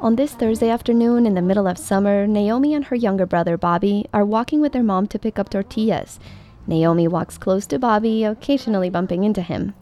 On 0.00 0.16
this 0.16 0.34
Thursday 0.34 0.68
afternoon 0.68 1.26
in 1.26 1.34
the 1.34 1.42
middle 1.42 1.66
of 1.66 1.78
summer, 1.78 2.26
Naomi 2.26 2.74
and 2.74 2.84
her 2.84 2.94
younger 2.94 3.24
brother 3.24 3.56
Bobby 3.56 4.06
are 4.12 4.24
walking 4.24 4.60
with 4.60 4.72
their 4.72 4.82
mom 4.82 5.06
to 5.08 5.18
pick 5.18 5.38
up 5.38 5.48
tortillas. 5.48 6.20
Naomi 6.66 7.08
walks 7.08 7.38
close 7.38 7.66
to 7.66 7.78
Bobby, 7.78 8.22
occasionally 8.22 8.90
bumping 8.90 9.24
into 9.24 9.40
him. 9.40 9.74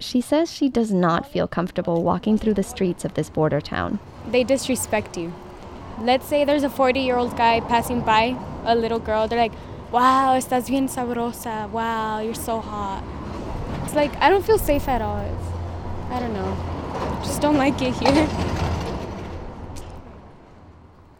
She 0.00 0.20
says 0.20 0.52
she 0.52 0.68
does 0.68 0.92
not 0.92 1.30
feel 1.30 1.46
comfortable 1.46 2.02
walking 2.02 2.36
through 2.36 2.54
the 2.54 2.64
streets 2.64 3.04
of 3.04 3.14
this 3.14 3.30
border 3.30 3.60
town. 3.60 4.00
They 4.28 4.42
disrespect 4.42 5.16
you. 5.16 5.32
Let's 6.00 6.26
say 6.26 6.44
there's 6.44 6.64
a 6.64 6.68
40 6.68 6.98
year 6.98 7.16
old 7.16 7.36
guy 7.36 7.60
passing 7.60 8.00
by 8.00 8.36
a 8.64 8.74
little 8.74 8.98
girl. 8.98 9.28
They're 9.28 9.38
like, 9.38 9.52
wow, 9.94 10.34
estás 10.36 10.68
bien 10.68 10.88
sabrosa. 10.88 11.70
Wow, 11.70 12.18
you're 12.18 12.34
so 12.34 12.60
hot. 12.60 13.04
It's 13.84 13.94
like, 13.94 14.12
I 14.20 14.28
don't 14.28 14.44
feel 14.44 14.58
safe 14.58 14.88
at 14.88 15.00
all. 15.00 15.20
It's, 15.20 15.48
I 16.10 16.18
don't 16.18 16.34
know. 16.34 16.52
Just 17.22 17.40
don't 17.40 17.56
like 17.56 17.80
it 17.80 17.94
here. 17.94 18.28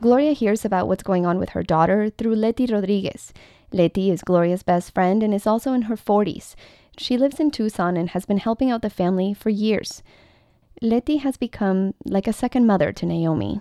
Gloria 0.00 0.32
hears 0.32 0.64
about 0.64 0.88
what's 0.88 1.04
going 1.04 1.24
on 1.24 1.38
with 1.38 1.50
her 1.50 1.62
daughter 1.62 2.10
through 2.10 2.34
Leti 2.34 2.66
Rodriguez. 2.66 3.32
Leti 3.72 4.10
is 4.10 4.22
Gloria's 4.22 4.64
best 4.64 4.92
friend 4.92 5.22
and 5.22 5.32
is 5.32 5.46
also 5.46 5.72
in 5.72 5.82
her 5.82 5.96
40s. 5.96 6.56
She 6.98 7.16
lives 7.16 7.38
in 7.38 7.52
Tucson 7.52 7.96
and 7.96 8.10
has 8.10 8.26
been 8.26 8.38
helping 8.38 8.72
out 8.72 8.82
the 8.82 8.90
family 8.90 9.34
for 9.34 9.50
years. 9.50 10.02
Leti 10.82 11.18
has 11.18 11.36
become 11.36 11.94
like 12.04 12.26
a 12.26 12.32
second 12.32 12.66
mother 12.66 12.92
to 12.92 13.06
Naomi. 13.06 13.60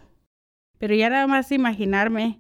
Pero 0.80 0.96
ya 0.96 1.10
nada 1.10 1.28
más 1.28 1.52
imaginarme 1.52 2.40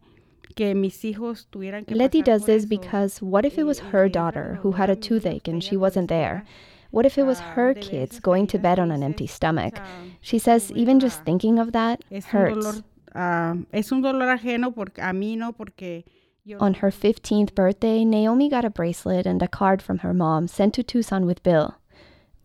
que 0.53 0.73
mis 0.75 1.03
hijos 1.03 1.47
tuvieran 1.49 1.85
que 1.85 1.95
Leti 1.95 2.21
pasar 2.21 2.25
does 2.25 2.41
por 2.41 2.45
this 2.47 2.63
eso, 2.63 2.69
because 2.69 3.21
what 3.21 3.45
if 3.45 3.57
it 3.57 3.63
was 3.65 3.79
y- 3.81 3.85
y 3.85 3.91
her 3.91 4.09
daughter 4.09 4.59
who 4.63 4.73
had 4.73 4.89
a 4.89 4.95
toothache 4.95 5.47
and 5.47 5.61
she 5.63 5.75
wasn't 5.77 6.07
there? 6.09 6.43
What 6.91 7.05
if 7.07 7.17
it 7.17 7.23
was 7.25 7.39
Ah, 7.41 7.53
her 7.55 7.73
kids 7.73 8.19
going 8.19 8.45
to 8.47 8.59
bed 8.59 8.77
on 8.79 8.91
an 8.91 9.01
empty 9.03 9.25
stomach? 9.27 9.79
She 10.21 10.37
says 10.39 10.71
even 10.75 10.99
just 10.99 11.23
thinking 11.25 11.57
of 11.59 11.71
that 11.71 12.03
hurts. 12.25 12.53
dolor, 12.65 12.83
ah, 13.15 13.55
es 13.71 13.91
un 13.91 14.01
dolor 14.01 14.29
ajeno 14.29 14.71
porque 14.73 14.99
a 15.01 15.11
mí 15.11 15.35
no 15.35 15.51
porque 15.53 16.03
yo 16.45 16.57
On 16.59 16.75
her 16.75 16.91
15th 16.91 17.55
birthday, 17.55 18.03
Naomi 18.05 18.47
got 18.49 18.63
a 18.65 18.69
bracelet 18.69 19.25
and 19.25 19.41
a 19.41 19.47
card 19.47 19.81
from 19.81 19.99
her 19.99 20.13
mom 20.13 20.47
sent 20.47 20.73
to 20.75 20.83
Tucson 20.83 21.25
with 21.25 21.41
Bill. 21.41 21.75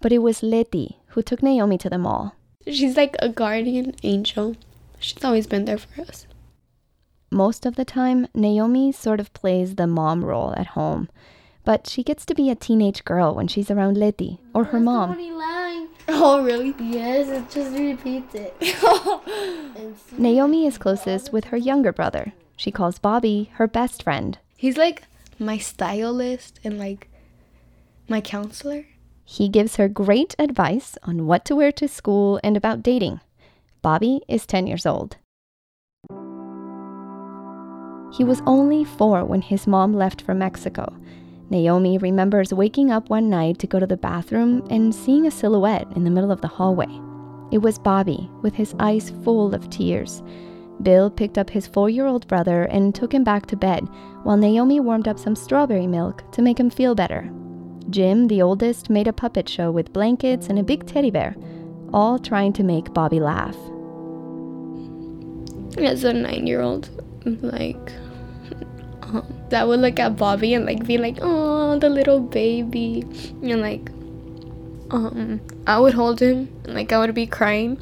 But 0.01 0.13
it 0.13 0.19
was 0.23 0.43
Leti 0.43 0.99
who 1.09 1.23
took 1.23 1.43
Naomi 1.43 1.77
to 1.79 1.91
the 1.91 1.99
mall. 1.99 2.33
She's 2.67 2.97
like 2.97 3.17
a 3.21 3.29
guardian 3.29 3.95
angel. 4.05 4.55
She's 5.01 5.25
always 5.25 5.47
been 5.49 5.65
there 5.65 5.79
for 5.79 6.01
us. 6.03 6.28
Most 7.31 7.67
of 7.67 7.77
the 7.77 7.85
time, 7.85 8.27
Naomi 8.35 8.91
sort 8.93 9.21
of 9.21 9.33
plays 9.35 9.75
the 9.75 9.87
mom 9.87 10.25
role 10.25 10.55
at 10.57 10.69
home. 10.69 11.09
But 11.65 11.87
she 11.87 12.03
gets 12.03 12.25
to 12.27 12.35
be 12.35 12.49
a 12.51 12.55
teenage 12.55 13.05
girl 13.05 13.35
when 13.35 13.47
she's 13.49 13.71
around 13.71 13.97
Leti 13.99 14.41
or 14.55 14.65
her 14.65 14.81
mom. 14.81 15.17
Oh, 16.11 16.43
really? 16.43 16.75
Yes, 16.81 17.29
it 17.29 17.51
just 17.51 17.77
repeats 17.79 18.35
it. 18.35 18.57
Naomi 20.19 20.67
is 20.67 20.79
closest 20.79 21.35
with 21.35 21.45
her 21.47 21.57
younger 21.59 21.93
brother. 21.93 22.33
She 22.57 22.71
calls 22.71 22.99
Bobby 22.99 23.51
her 23.57 23.67
best 23.67 24.03
friend. 24.03 24.39
He's 24.57 24.79
like 24.79 25.03
my 25.39 25.59
stylist 25.59 26.61
and 26.65 26.79
like 26.79 27.11
my 28.09 28.23
counselor. 28.23 28.87
He 29.23 29.51
gives 29.51 29.77
her 29.77 29.87
great 29.87 30.35
advice 30.39 30.97
on 31.03 31.27
what 31.27 31.45
to 31.45 31.55
wear 31.55 31.73
to 31.73 31.87
school 31.87 32.41
and 32.43 32.57
about 32.57 32.83
dating. 32.83 33.21
Bobby 33.83 34.23
is 34.29 34.47
10 34.47 34.67
years 34.67 34.87
old. 34.87 35.19
He 38.13 38.25
was 38.25 38.43
only 38.47 38.85
four 38.85 39.25
when 39.25 39.43
his 39.43 39.67
mom 39.67 39.95
left 39.95 40.23
for 40.23 40.35
Mexico. 40.35 40.93
Naomi 41.51 41.99
remembers 41.99 42.53
waking 42.53 42.91
up 42.91 43.09
one 43.09 43.31
night 43.31 43.59
to 43.59 43.67
go 43.67 43.79
to 43.79 43.87
the 43.87 43.97
bathroom 43.97 44.67
and 44.71 44.95
seeing 44.95 45.27
a 45.27 45.31
silhouette 45.31 45.87
in 45.97 46.05
the 46.05 46.11
middle 46.11 46.31
of 46.31 46.41
the 46.41 46.49
hallway. 46.49 46.89
It 47.51 47.59
was 47.59 47.79
Bobby, 47.79 48.31
with 48.43 48.55
his 48.55 48.75
eyes 48.79 49.11
full 49.25 49.55
of 49.55 49.71
tears. 49.71 50.23
Bill 50.83 51.11
picked 51.11 51.39
up 51.39 51.51
his 51.51 51.67
four 51.67 51.91
year 51.91 52.07
old 52.07 52.29
brother 52.29 52.65
and 52.65 52.95
took 52.95 53.13
him 53.13 53.25
back 53.25 53.47
to 53.47 53.57
bed, 53.57 53.89
while 54.23 54.37
Naomi 54.37 54.81
warmed 54.81 55.09
up 55.09 55.19
some 55.19 55.35
strawberry 55.35 55.87
milk 55.87 56.31
to 56.33 56.43
make 56.43 56.61
him 56.61 56.71
feel 56.71 56.95
better. 56.95 57.31
Jim, 57.91 58.29
the 58.29 58.43
oldest, 58.43 58.91
made 58.91 59.09
a 59.09 59.13
puppet 59.13 59.49
show 59.49 59.71
with 59.71 59.93
blankets 59.93 60.49
and 60.49 60.59
a 60.59 60.63
big 60.63 60.87
teddy 60.87 61.11
bear, 61.11 61.35
all 61.93 62.19
trying 62.19 62.53
to 62.53 62.63
make 62.63 62.93
Bobby 62.93 63.19
laugh. 63.19 63.57
As 65.79 66.05
a 66.05 66.13
nine 66.13 66.47
year 66.47 66.61
old, 66.61 66.91
like, 67.43 67.93
um, 69.03 69.27
that 69.51 69.67
would 69.67 69.81
look 69.81 69.99
at 69.99 70.17
Bobby 70.17 70.55
and 70.55 70.65
like 70.67 70.87
be 70.87 70.99
like, 70.99 71.19
oh, 71.21 71.79
the 71.79 71.89
little 71.89 72.21
baby. 72.21 73.05
And 73.43 73.61
like, 73.61 73.91
um, 74.91 75.41
I 75.67 75.79
would 75.79 75.95
hold 75.95 76.21
him 76.21 76.49
and 76.65 76.75
like 76.75 76.93
I 76.93 76.99
would 76.99 77.15
be 77.15 77.27
crying. 77.27 77.79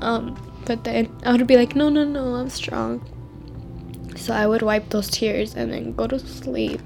Um, 0.00 0.36
but 0.64 0.84
then 0.84 1.08
I 1.24 1.32
would 1.32 1.46
be 1.46 1.56
like, 1.56 1.74
no, 1.76 1.88
no, 1.88 2.04
no, 2.04 2.34
I'm 2.34 2.50
strong. 2.50 3.08
So 4.16 4.34
I 4.34 4.46
would 4.46 4.62
wipe 4.62 4.90
those 4.90 5.10
tears 5.10 5.54
and 5.54 5.72
then 5.72 5.94
go 5.94 6.06
to 6.06 6.18
sleep. 6.18 6.80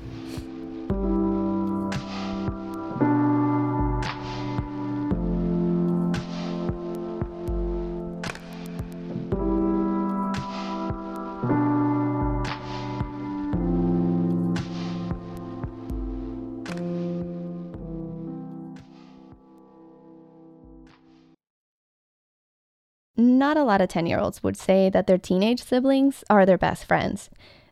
Not 23.56 23.62
a 23.62 23.64
lot 23.64 23.80
of 23.80 23.88
10 23.88 24.04
year 24.04 24.18
olds 24.18 24.42
would 24.42 24.58
say 24.58 24.90
that 24.90 25.06
their 25.06 25.16
teenage 25.16 25.62
siblings 25.62 26.22
are 26.28 26.44
their 26.44 26.58
best 26.58 26.84
friends. 26.84 27.30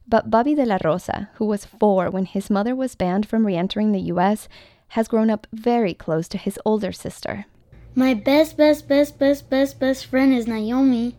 But 0.09 0.31
Bobby 0.31 0.55
de 0.55 0.65
la 0.65 0.79
Rosa, 0.83 1.29
who 1.35 1.45
was 1.45 1.67
four 1.67 2.09
when 2.09 2.25
his 2.25 2.49
mother 2.49 2.75
was 2.75 2.95
banned 2.95 3.29
from 3.29 3.45
re 3.47 3.55
entering 3.55 3.93
the 3.93 4.09
US, 4.15 4.49
has 4.97 5.09
grown 5.09 5.29
up 5.29 5.47
very 5.53 5.93
close 5.93 6.27
to 6.29 6.39
his 6.39 6.59
older 6.65 6.91
sister. 6.91 7.45
My 7.95 8.15
best, 8.15 8.57
best, 8.57 8.89
best, 8.89 9.19
best, 9.19 9.51
best, 9.51 9.79
best 9.79 10.07
friend 10.07 10.33
is 10.33 10.47
Naomi. 10.47 11.17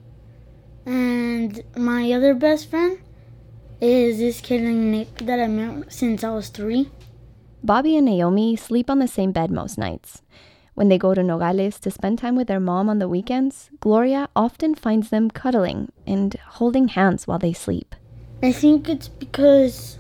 And 0.84 1.62
my 1.78 2.12
other 2.12 2.34
best 2.34 2.72
friend 2.72 2.98
is 3.80 4.18
this 4.18 4.42
kid 4.42 4.64
named 4.64 4.92
Nick 4.92 5.16
that 5.28 5.40
I 5.40 5.46
met 5.46 5.94
since 5.94 6.24
I 6.24 6.32
was 6.32 6.50
three. 6.50 6.90
Bobby 7.64 7.96
and 7.98 8.08
Naomi 8.08 8.56
sleep 8.56 8.90
on 8.90 8.98
the 8.98 9.08
same 9.08 9.32
bed 9.32 9.52
most 9.52 9.78
nights. 9.78 10.24
When 10.76 10.90
they 10.90 10.98
go 10.98 11.14
to 11.14 11.24
Nogales 11.24 11.80
to 11.80 11.90
spend 11.90 12.20
time 12.20 12.36
with 12.36 12.48
their 12.48 12.60
mom 12.60 12.90
on 12.90 13.00
the 13.00 13.08
weekends, 13.08 13.70
Gloria 13.80 14.28
often 14.36 14.76
finds 14.76 15.10
them 15.10 15.32
cuddling 15.32 15.92
and 16.06 16.36
holding 16.60 16.90
hands 16.90 17.28
while 17.28 17.40
they 17.40 17.54
sleep. 17.54 17.96
I 18.44 18.52
think 18.52 18.90
it's 18.90 19.08
because 19.08 19.98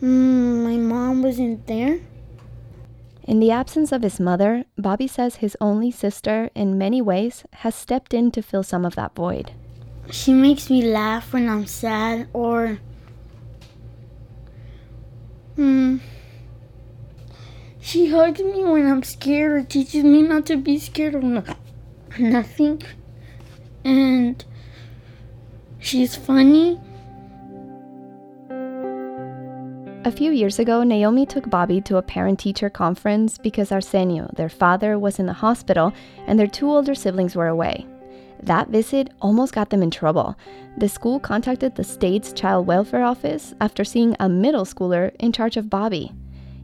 mm, 0.00 0.62
my 0.62 0.76
mom 0.76 1.22
wasn't 1.22 1.66
there. 1.66 1.98
In 3.24 3.40
the 3.40 3.50
absence 3.50 3.90
of 3.90 4.02
his 4.02 4.20
mother, 4.20 4.64
Bobby 4.78 5.06
says 5.06 5.36
his 5.36 5.56
only 5.60 5.90
sister, 5.90 6.50
in 6.54 6.78
many 6.78 7.02
ways, 7.02 7.44
has 7.66 7.74
stepped 7.74 8.14
in 8.14 8.30
to 8.32 8.42
fill 8.42 8.62
some 8.62 8.84
of 8.84 8.94
that 8.94 9.14
void. 9.14 9.52
She 10.10 10.32
makes 10.32 10.70
me 10.70 10.82
laugh 10.82 11.32
when 11.32 11.48
I'm 11.48 11.66
sad 11.66 12.28
or. 12.32 12.78
Hmm. 15.56 15.98
She 17.84 18.08
hugs 18.10 18.40
me 18.40 18.62
when 18.62 18.86
I'm 18.86 19.02
scared 19.02 19.52
or 19.52 19.62
teaches 19.64 20.04
me 20.04 20.22
not 20.22 20.46
to 20.46 20.56
be 20.56 20.78
scared 20.78 21.16
of 21.16 21.24
no- 21.24 21.42
nothing. 22.16 22.80
And 23.84 24.42
she's 25.80 26.14
funny. 26.14 26.80
A 30.04 30.12
few 30.12 30.30
years 30.30 30.60
ago, 30.60 30.84
Naomi 30.84 31.26
took 31.26 31.50
Bobby 31.50 31.80
to 31.80 31.96
a 31.96 32.02
parent 32.02 32.38
teacher 32.38 32.70
conference 32.70 33.36
because 33.36 33.72
Arsenio, 33.72 34.30
their 34.36 34.48
father, 34.48 34.96
was 34.96 35.18
in 35.18 35.26
the 35.26 35.32
hospital 35.32 35.92
and 36.28 36.38
their 36.38 36.46
two 36.46 36.70
older 36.70 36.94
siblings 36.94 37.34
were 37.34 37.48
away. 37.48 37.84
That 38.44 38.68
visit 38.68 39.10
almost 39.20 39.54
got 39.54 39.70
them 39.70 39.82
in 39.82 39.90
trouble. 39.90 40.36
The 40.76 40.88
school 40.88 41.18
contacted 41.18 41.74
the 41.74 41.84
state's 41.84 42.32
child 42.32 42.68
welfare 42.68 43.02
office 43.02 43.54
after 43.60 43.82
seeing 43.82 44.14
a 44.20 44.28
middle 44.28 44.64
schooler 44.64 45.12
in 45.18 45.32
charge 45.32 45.56
of 45.56 45.68
Bobby. 45.68 46.12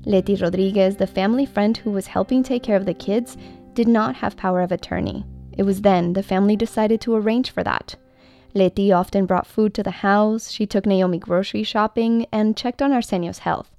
Leti 0.04 0.36
Rodriguez, 0.36 0.96
the 0.96 1.06
family 1.06 1.46
friend 1.46 1.76
who 1.76 1.90
was 1.90 2.06
helping 2.06 2.42
take 2.42 2.62
care 2.62 2.76
of 2.76 2.86
the 2.86 2.94
kids, 2.94 3.36
did 3.74 3.88
not 3.88 4.16
have 4.16 4.36
power 4.36 4.60
of 4.60 4.72
attorney. 4.72 5.24
It 5.56 5.64
was 5.64 5.82
then 5.82 6.12
the 6.12 6.22
family 6.22 6.56
decided 6.56 7.00
to 7.02 7.14
arrange 7.14 7.50
for 7.50 7.62
that. 7.64 7.96
Leti 8.54 8.92
often 8.92 9.26
brought 9.26 9.46
food 9.46 9.74
to 9.74 9.82
the 9.82 10.02
house, 10.02 10.50
she 10.50 10.66
took 10.66 10.86
Naomi 10.86 11.18
grocery 11.18 11.62
shopping, 11.62 12.26
and 12.32 12.56
checked 12.56 12.80
on 12.80 12.92
Arsenio's 12.92 13.40
health. 13.40 13.74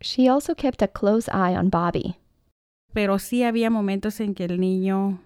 She 0.00 0.28
also 0.28 0.54
kept 0.54 0.80
a 0.80 0.88
close 0.88 1.28
eye 1.28 1.54
on 1.54 1.70
Bobby. 1.70 2.16
Pero 2.94 3.18
sí 3.18 3.42
había 3.42 3.70
momentos 3.70 4.20
en 4.20 4.34
que 4.34 4.44
el 4.44 4.58
niño 4.58 5.18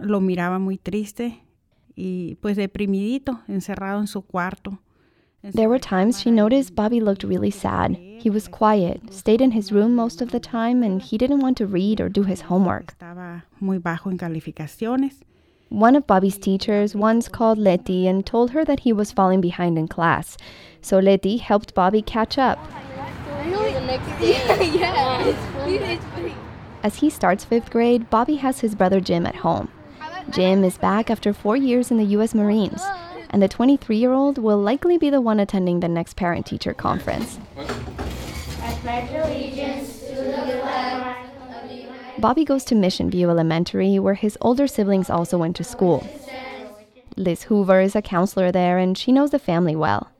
lo 0.00 0.20
miraba 0.20 0.58
muy 0.58 0.76
triste 0.78 1.42
y 1.94 2.36
pues 2.40 2.56
deprimidito, 2.56 3.40
encerrado 3.48 4.00
en 4.00 4.06
su 4.06 4.22
cuarto. 4.22 4.78
There 5.42 5.68
were 5.68 5.78
times 5.78 6.20
she 6.20 6.30
noticed 6.30 6.74
Bobby 6.74 7.00
looked 7.00 7.22
really 7.22 7.50
sad. 7.50 7.96
He 7.96 8.30
was 8.30 8.48
quiet, 8.48 9.12
stayed 9.12 9.40
in 9.40 9.52
his 9.52 9.70
room 9.70 9.94
most 9.94 10.20
of 10.20 10.32
the 10.32 10.40
time, 10.40 10.82
and 10.82 11.00
he 11.00 11.16
didn't 11.16 11.40
want 11.40 11.56
to 11.58 11.66
read 11.66 12.00
or 12.00 12.08
do 12.08 12.24
his 12.24 12.42
homework. 12.42 12.94
Estaba 12.98 13.42
muy 13.60 13.78
bajo 13.78 14.10
en 14.10 14.18
calificaciones. 14.18 15.20
One 15.68 15.96
of 15.96 16.06
Bobby's 16.06 16.38
teachers 16.38 16.94
once 16.94 17.28
called 17.28 17.58
Leti 17.58 18.06
and 18.06 18.24
told 18.24 18.50
her 18.52 18.64
that 18.64 18.80
he 18.80 18.92
was 18.92 19.12
falling 19.12 19.40
behind 19.40 19.78
in 19.78 19.88
class. 19.88 20.36
So 20.80 20.98
Leti 20.98 21.36
helped 21.38 21.74
Bobby 21.74 22.02
catch 22.02 22.38
up. 22.38 22.58
As 26.82 26.96
he 26.96 27.10
starts 27.10 27.44
fifth 27.44 27.70
grade, 27.70 28.08
Bobby 28.10 28.36
has 28.36 28.60
his 28.60 28.74
brother 28.74 29.00
Jim 29.00 29.26
at 29.26 29.36
home. 29.36 29.68
Jim 30.30 30.64
is 30.64 30.78
back 30.78 31.10
after 31.10 31.32
four 31.32 31.56
years 31.56 31.90
in 31.90 31.98
the 31.98 32.04
U.S. 32.16 32.34
Marines, 32.34 32.82
and 33.30 33.42
the 33.42 33.48
23 33.48 33.96
year 33.96 34.12
old 34.12 34.38
will 34.38 34.58
likely 34.58 34.98
be 34.98 35.10
the 35.10 35.20
one 35.20 35.40
attending 35.40 35.80
the 35.80 35.88
next 35.88 36.16
parent 36.16 36.46
teacher 36.46 36.74
conference. 36.74 37.38
Bobby 42.18 42.44
goes 42.44 42.64
to 42.64 42.74
Mission 42.74 43.10
View 43.10 43.28
Elementary, 43.28 43.98
where 43.98 44.14
his 44.14 44.38
older 44.40 44.66
siblings 44.66 45.10
also 45.10 45.36
went 45.36 45.56
to 45.56 45.64
school. 45.64 46.06
Liz 47.16 47.44
Hoover 47.44 47.80
is 47.80 47.94
a 47.94 48.02
counselor 48.02 48.50
there, 48.50 48.78
and 48.78 48.96
she 48.96 49.12
knows 49.12 49.30
the 49.30 49.38
family 49.38 49.76
well. 49.76 50.10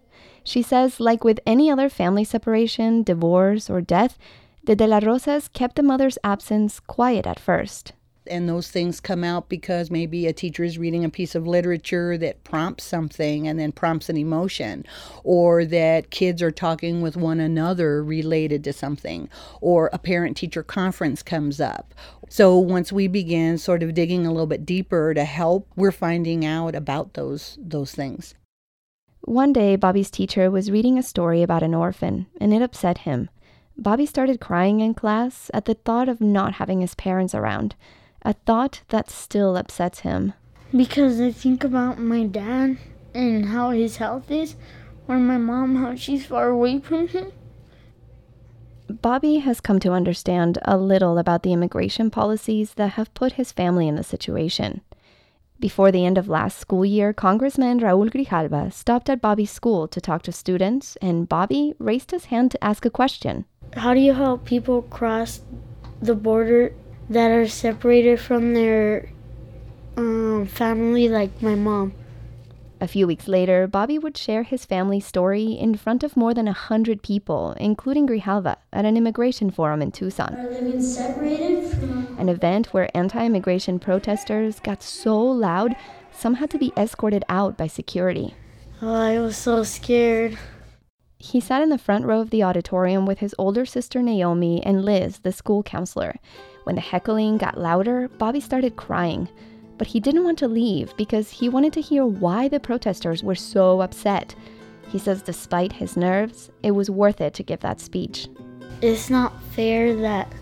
She 0.44 0.62
says, 0.62 1.00
like 1.00 1.24
with 1.24 1.40
any 1.46 1.70
other 1.70 1.88
family 1.88 2.24
separation, 2.24 3.02
divorce, 3.02 3.68
or 3.68 3.80
death, 3.80 4.18
the 4.64 4.76
De 4.76 4.86
La 4.86 4.98
Rosas 4.98 5.48
kept 5.48 5.76
the 5.76 5.82
mother's 5.82 6.18
absence 6.22 6.80
quiet 6.80 7.26
at 7.26 7.40
first. 7.40 7.92
And 8.28 8.48
those 8.48 8.70
things 8.70 9.00
come 9.00 9.24
out 9.24 9.48
because 9.48 9.90
maybe 9.90 10.26
a 10.26 10.32
teacher 10.32 10.64
is 10.64 10.78
reading 10.78 11.04
a 11.04 11.10
piece 11.10 11.34
of 11.34 11.46
literature 11.46 12.18
that 12.18 12.44
prompts 12.44 12.84
something 12.84 13.46
and 13.46 13.58
then 13.58 13.72
prompts 13.72 14.08
an 14.08 14.16
emotion, 14.16 14.84
or 15.24 15.64
that 15.64 16.10
kids 16.10 16.42
are 16.42 16.50
talking 16.50 17.00
with 17.00 17.16
one 17.16 17.40
another 17.40 18.02
related 18.02 18.64
to 18.64 18.72
something, 18.72 19.28
or 19.60 19.90
a 19.92 19.98
parent 19.98 20.36
teacher 20.36 20.62
conference 20.62 21.22
comes 21.22 21.60
up. 21.60 21.94
So 22.28 22.58
once 22.58 22.92
we 22.92 23.08
begin 23.08 23.58
sort 23.58 23.82
of 23.82 23.94
digging 23.94 24.26
a 24.26 24.32
little 24.32 24.46
bit 24.46 24.66
deeper 24.66 25.14
to 25.14 25.24
help, 25.24 25.68
we're 25.76 25.92
finding 25.92 26.44
out 26.44 26.74
about 26.74 27.14
those 27.14 27.58
those 27.60 27.92
things. 27.92 28.34
One 29.22 29.52
day, 29.52 29.74
Bobby's 29.74 30.10
teacher 30.10 30.50
was 30.50 30.70
reading 30.70 30.98
a 30.98 31.02
story 31.02 31.42
about 31.42 31.64
an 31.64 31.74
orphan, 31.74 32.26
and 32.40 32.54
it 32.54 32.62
upset 32.62 32.98
him. 32.98 33.28
Bobby 33.78 34.06
started 34.06 34.40
crying 34.40 34.80
in 34.80 34.94
class 34.94 35.50
at 35.52 35.64
the 35.66 35.74
thought 35.74 36.08
of 36.08 36.20
not 36.20 36.54
having 36.54 36.80
his 36.80 36.94
parents 36.94 37.34
around, 37.34 37.74
a 38.26 38.32
thought 38.32 38.82
that 38.88 39.08
still 39.08 39.56
upsets 39.56 40.00
him. 40.00 40.34
Because 40.76 41.20
I 41.20 41.30
think 41.30 41.62
about 41.62 41.98
my 42.00 42.24
dad 42.24 42.76
and 43.14 43.46
how 43.46 43.70
his 43.70 43.98
health 43.98 44.30
is, 44.30 44.56
or 45.06 45.16
my 45.16 45.38
mom, 45.38 45.76
how 45.76 45.94
she's 45.94 46.26
far 46.26 46.48
away 46.48 46.80
from 46.80 47.06
him. 47.06 47.30
Bobby 48.90 49.38
has 49.38 49.60
come 49.60 49.78
to 49.80 49.92
understand 49.92 50.58
a 50.64 50.76
little 50.76 51.18
about 51.18 51.44
the 51.44 51.52
immigration 51.52 52.10
policies 52.10 52.74
that 52.74 52.94
have 52.94 53.14
put 53.14 53.34
his 53.34 53.52
family 53.52 53.86
in 53.86 53.94
the 53.94 54.02
situation. 54.02 54.80
Before 55.60 55.92
the 55.92 56.04
end 56.04 56.18
of 56.18 56.28
last 56.28 56.58
school 56.58 56.84
year, 56.84 57.12
Congressman 57.12 57.78
Raul 57.78 58.10
Grijalva 58.10 58.72
stopped 58.72 59.08
at 59.08 59.22
Bobby's 59.22 59.52
school 59.52 59.86
to 59.88 60.00
talk 60.00 60.22
to 60.22 60.32
students, 60.32 60.96
and 61.00 61.28
Bobby 61.28 61.74
raised 61.78 62.10
his 62.10 62.26
hand 62.26 62.50
to 62.50 62.62
ask 62.62 62.84
a 62.84 62.90
question. 62.90 63.44
How 63.74 63.94
do 63.94 64.00
you 64.00 64.14
help 64.14 64.44
people 64.44 64.82
cross 64.82 65.42
the 66.02 66.14
border 66.14 66.74
that 67.08 67.30
are 67.30 67.48
separated 67.48 68.20
from 68.20 68.54
their 68.54 69.10
um, 69.96 70.46
family, 70.46 71.08
like 71.08 71.42
my 71.42 71.54
mom? 71.54 71.94
A 72.78 72.86
few 72.86 73.06
weeks 73.06 73.26
later, 73.26 73.66
Bobby 73.66 73.98
would 73.98 74.18
share 74.18 74.42
his 74.42 74.66
family's 74.66 75.06
story 75.06 75.52
in 75.52 75.76
front 75.76 76.02
of 76.02 76.14
more 76.14 76.34
than 76.34 76.46
a 76.46 76.52
hundred 76.52 77.02
people, 77.02 77.54
including 77.58 78.06
Grijalva, 78.06 78.56
at 78.70 78.84
an 78.84 78.98
immigration 78.98 79.50
forum 79.50 79.80
in 79.80 79.92
Tucson. 79.92 80.34
Are 80.34 80.50
living 80.50 80.82
separated 80.82 81.70
from. 81.70 82.16
An 82.18 82.28
event 82.28 82.74
where 82.74 82.94
anti 82.94 83.24
immigration 83.24 83.78
protesters 83.78 84.60
got 84.60 84.82
so 84.82 85.18
loud, 85.18 85.74
some 86.12 86.34
had 86.34 86.50
to 86.50 86.58
be 86.58 86.72
escorted 86.76 87.24
out 87.30 87.56
by 87.56 87.66
security. 87.66 88.34
Oh, 88.82 88.92
I 88.92 89.18
was 89.20 89.38
so 89.38 89.62
scared. 89.62 90.36
He 91.18 91.40
sat 91.40 91.62
in 91.62 91.70
the 91.70 91.78
front 91.78 92.04
row 92.04 92.20
of 92.20 92.28
the 92.28 92.42
auditorium 92.42 93.06
with 93.06 93.20
his 93.20 93.34
older 93.38 93.64
sister 93.64 94.02
Naomi 94.02 94.62
and 94.62 94.84
Liz, 94.84 95.20
the 95.20 95.32
school 95.32 95.62
counselor. 95.62 96.16
When 96.66 96.74
the 96.74 96.80
heckling 96.80 97.38
got 97.38 97.56
louder, 97.56 98.08
Bobby 98.18 98.40
started 98.40 98.74
crying. 98.74 99.28
But 99.78 99.86
he 99.86 100.00
didn't 100.00 100.24
want 100.24 100.36
to 100.38 100.48
leave 100.48 100.96
because 100.96 101.30
he 101.30 101.48
wanted 101.48 101.72
to 101.74 101.80
hear 101.80 102.04
why 102.04 102.48
the 102.48 102.58
protesters 102.58 103.22
were 103.22 103.36
so 103.36 103.82
upset. 103.82 104.34
He 104.88 104.98
says 104.98 105.22
despite 105.22 105.74
his 105.74 105.96
nerves, 105.96 106.50
it 106.64 106.72
was 106.72 106.90
worth 106.90 107.20
it 107.20 107.34
to 107.34 107.44
give 107.44 107.60
that 107.60 107.78
speech. 107.78 108.26
It's 108.82 109.08
not 109.08 109.40
fair 109.52 109.94
that 109.94 110.32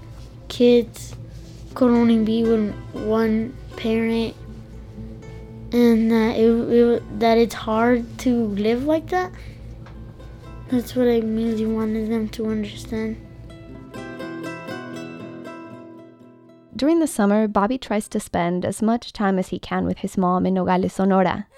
kids 0.48 1.14
could 1.74 1.90
only 1.90 2.24
be 2.24 2.42
with 2.42 2.74
one 2.94 3.54
parent 3.76 4.34
and 5.72 6.10
that 6.10 6.36
it, 6.38 6.48
it 6.48 7.20
that 7.20 7.36
it's 7.36 7.54
hard 7.54 8.18
to 8.20 8.46
live 8.46 8.84
like 8.86 9.10
that. 9.10 9.30
That's 10.70 10.96
what 10.96 11.06
I 11.06 11.18
really 11.18 11.66
wanted 11.66 12.10
them 12.10 12.30
to 12.30 12.46
understand. 12.46 13.20
During 16.76 16.98
the 16.98 17.06
summer, 17.06 17.46
Bobby 17.46 17.78
tries 17.78 18.08
to 18.08 18.18
spend 18.18 18.64
as 18.64 18.82
much 18.82 19.12
time 19.12 19.38
as 19.38 19.48
he 19.48 19.58
can 19.58 19.86
with 19.86 19.98
his 19.98 20.18
mom 20.18 20.46
in 20.46 20.54
Nogales, 20.54 20.92
Sonora. 20.92 21.46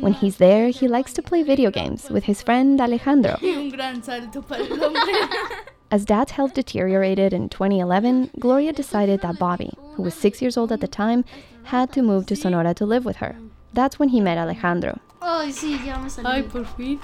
When 0.00 0.12
he's 0.12 0.36
there, 0.36 0.68
he 0.68 0.86
likes 0.86 1.14
to 1.14 1.22
play 1.22 1.42
video 1.42 1.70
games 1.70 2.10
with 2.10 2.24
his 2.24 2.42
friend 2.42 2.78
Alejandro. 2.78 3.38
As 5.90 6.04
dad's 6.04 6.32
health 6.32 6.52
deteriorated 6.52 7.32
in 7.32 7.48
2011, 7.48 8.32
Gloria 8.38 8.74
decided 8.74 9.22
that 9.22 9.38
Bobby, 9.38 9.72
who 9.94 10.02
was 10.02 10.12
six 10.12 10.42
years 10.42 10.58
old 10.58 10.70
at 10.70 10.80
the 10.80 10.88
time, 10.88 11.24
had 11.64 11.90
to 11.94 12.02
move 12.02 12.26
to 12.26 12.36
Sonora 12.36 12.74
to 12.74 12.84
live 12.84 13.06
with 13.06 13.16
her. 13.16 13.34
That's 13.72 13.98
when 13.98 14.10
he 14.10 14.20
met 14.20 14.36
Alejandro. 14.36 15.00
Oh, 15.22 15.46
sí, 15.48 15.82
ya 15.86 15.98
me 15.98 16.10
salí. 16.10 16.46
por 16.50 16.64
fin. 16.64 17.00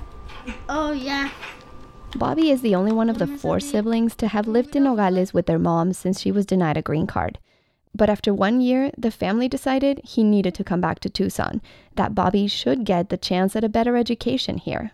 Oh, 0.68 0.92
yeah. 0.92 1.30
Bobby 2.16 2.50
is 2.50 2.62
the 2.62 2.74
only 2.76 2.92
one 2.92 3.10
of 3.10 3.18
the 3.18 3.26
four 3.26 3.58
siblings 3.58 4.14
to 4.16 4.28
have 4.28 4.46
lived 4.46 4.76
in 4.76 4.84
Nogales 4.84 5.34
with 5.34 5.46
their 5.46 5.58
mom 5.58 5.92
since 5.92 6.20
she 6.20 6.30
was 6.30 6.46
denied 6.46 6.76
a 6.76 6.82
green 6.82 7.06
card. 7.06 7.38
But 7.92 8.08
after 8.08 8.32
one 8.32 8.60
year, 8.60 8.92
the 8.96 9.10
family 9.10 9.48
decided 9.48 10.00
he 10.04 10.22
needed 10.22 10.54
to 10.54 10.64
come 10.64 10.80
back 10.80 11.00
to 11.00 11.10
Tucson, 11.10 11.60
that 11.96 12.14
Bobby 12.14 12.46
should 12.46 12.84
get 12.84 13.08
the 13.08 13.16
chance 13.16 13.56
at 13.56 13.64
a 13.64 13.68
better 13.68 13.96
education 13.96 14.58
here. 14.58 14.92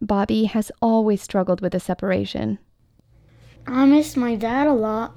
Bobby 0.00 0.44
has 0.44 0.70
always 0.80 1.22
struggled 1.22 1.60
with 1.60 1.72
the 1.72 1.80
separation. 1.80 2.58
I 3.66 3.84
miss 3.84 4.16
my 4.16 4.34
dad 4.36 4.66
a 4.66 4.72
lot. 4.72 5.14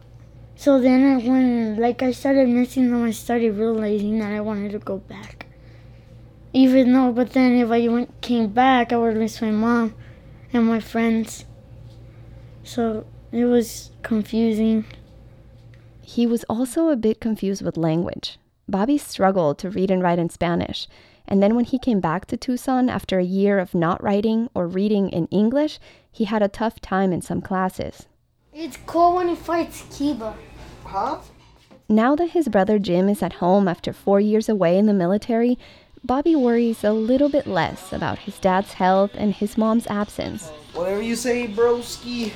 So 0.55 0.79
then 0.79 1.03
I- 1.03 1.27
when 1.27 1.77
like 1.77 2.01
I 2.01 2.12
started 2.12 2.47
missing 2.49 2.91
them, 2.91 3.03
I 3.03 3.12
started 3.12 3.58
realizing 3.58 4.19
that 4.19 4.31
I 4.31 4.41
wanted 4.41 4.71
to 4.71 4.79
go 4.79 4.97
back. 4.97 5.47
Even 6.53 6.93
though, 6.93 7.12
but 7.12 7.34
then 7.34 7.53
if 7.53 7.69
I 7.69 7.88
went 7.88 8.21
came 8.21 8.47
back, 8.47 8.93
I 8.93 8.97
would 8.97 9.17
miss 9.17 9.41
my 9.41 9.51
mom 9.51 9.93
and 10.56 10.65
my 10.65 10.80
friends. 10.80 11.46
So 12.63 13.06
it 13.32 13.46
was 13.46 13.91
confusing. 14.02 14.86
He 16.02 16.26
was 16.26 16.44
also 16.46 16.89
a 16.89 16.96
bit 16.96 17.20
confused 17.20 17.62
with 17.62 17.78
language. 17.78 18.39
Bobby 18.68 18.98
struggled 18.98 19.60
to 19.60 19.70
read 19.70 19.91
and 19.91 20.02
write 20.02 20.20
in 20.20 20.30
Spanish, 20.30 20.88
and 21.28 21.41
then 21.41 21.56
when 21.56 21.65
he 21.65 21.78
came 21.78 22.00
back 22.00 22.26
to 22.28 22.38
Tucson 22.38 22.89
after 22.89 23.20
a 23.20 23.24
year 23.24 23.60
of 23.60 23.76
not 23.76 24.02
writing 24.02 24.50
or 24.54 24.68
reading 24.68 25.10
in 25.10 25.28
English, 25.28 25.80
he 26.12 26.26
had 26.26 26.41
a 26.41 26.48
tough 26.48 26.80
time 26.80 27.12
in 27.12 27.22
some 27.22 27.41
classes. 27.41 28.08
It's 28.54 28.78
cool 28.86 29.15
when 29.15 29.28
he 29.28 29.36
fights 29.36 29.84
Kiba. 29.84 30.34
Huh? 30.84 31.20
Now 31.89 32.15
that 32.15 32.32
his 32.32 32.48
brother 32.48 32.80
Jim 32.80 33.10
is 33.10 33.22
at 33.22 33.34
home 33.34 33.68
after 33.68 33.94
four 33.94 34.20
years 34.20 34.50
away 34.50 34.78
in 34.78 34.86
the 34.86 34.94
military, 34.94 35.60
Bobby 36.06 36.36
worries 36.36 36.84
a 36.84 36.94
little 36.94 37.30
bit 37.30 37.48
less 37.48 37.91
about 37.91 38.20
his 38.20 38.38
dad's 38.38 38.74
health 38.74 39.10
and 39.15 39.34
his 39.34 39.58
mom's 39.58 39.88
absence. 39.88 40.50
Whatever 40.76 41.02
you 41.02 41.15
say, 41.15 41.48
broski. 41.48 42.32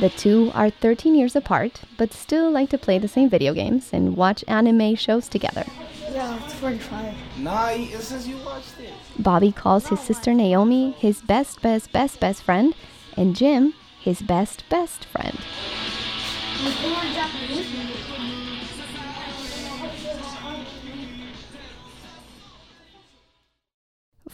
The 0.00 0.08
two 0.08 0.50
are 0.54 0.70
13 0.70 1.14
years 1.14 1.36
apart, 1.36 1.82
but 1.98 2.14
still 2.14 2.50
like 2.50 2.70
to 2.70 2.78
play 2.78 2.96
the 2.96 3.08
same 3.08 3.28
video 3.28 3.52
games 3.52 3.90
and 3.92 4.16
watch 4.16 4.42
anime 4.48 4.94
shows 4.94 5.28
together. 5.28 5.66
Yeah, 6.10 6.42
it's 6.42 6.54
45. 6.54 7.14
Nah, 7.36 7.72
it 7.72 8.00
says 8.00 8.26
you 8.26 8.38
watched 8.38 8.80
it. 8.80 8.94
Bobby 9.18 9.52
calls 9.52 9.88
his 9.88 10.00
sister 10.00 10.32
Naomi 10.32 10.92
his 10.92 11.20
best, 11.20 11.60
best, 11.60 11.92
best, 11.92 12.20
best 12.20 12.42
friend, 12.42 12.74
and 13.18 13.36
Jim 13.36 13.74
his 14.00 14.22
best, 14.22 14.64
best 14.70 15.04
friend. 15.04 15.38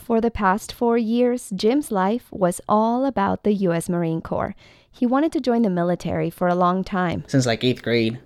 For 0.07 0.21
the 0.21 0.31
past 0.31 0.73
four 0.73 0.97
years, 0.97 1.51
Jim's 1.51 1.91
life 1.91 2.31
was 2.31 2.61
all 2.69 3.05
about 3.07 3.43
the 3.43 3.53
U.S. 3.67 3.89
Marine 3.89 4.21
Corps. 4.21 4.55
He 4.89 5.05
wanted 5.05 5.33
to 5.33 5.41
join 5.41 5.63
the 5.63 5.69
military 5.69 6.31
for 6.31 6.47
a 6.47 6.55
long 6.55 6.85
time. 6.85 7.25
Since 7.27 7.45
like 7.45 7.65
eighth 7.65 7.83
grade. 7.83 8.21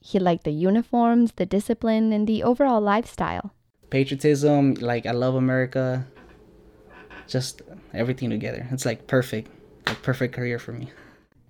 He 0.00 0.18
liked 0.18 0.44
the 0.44 0.50
uniforms, 0.50 1.32
the 1.32 1.44
discipline, 1.44 2.10
and 2.10 2.26
the 2.26 2.42
overall 2.42 2.80
lifestyle. 2.80 3.52
Patriotism, 3.90 4.76
like 4.80 5.04
I 5.04 5.10
love 5.10 5.34
America. 5.34 6.06
just 7.28 7.60
everything 7.92 8.30
together. 8.30 8.66
It's 8.70 8.86
like 8.86 9.06
perfect, 9.06 9.50
like 9.86 10.00
perfect 10.00 10.34
career 10.34 10.58
for 10.58 10.72
me. 10.72 10.90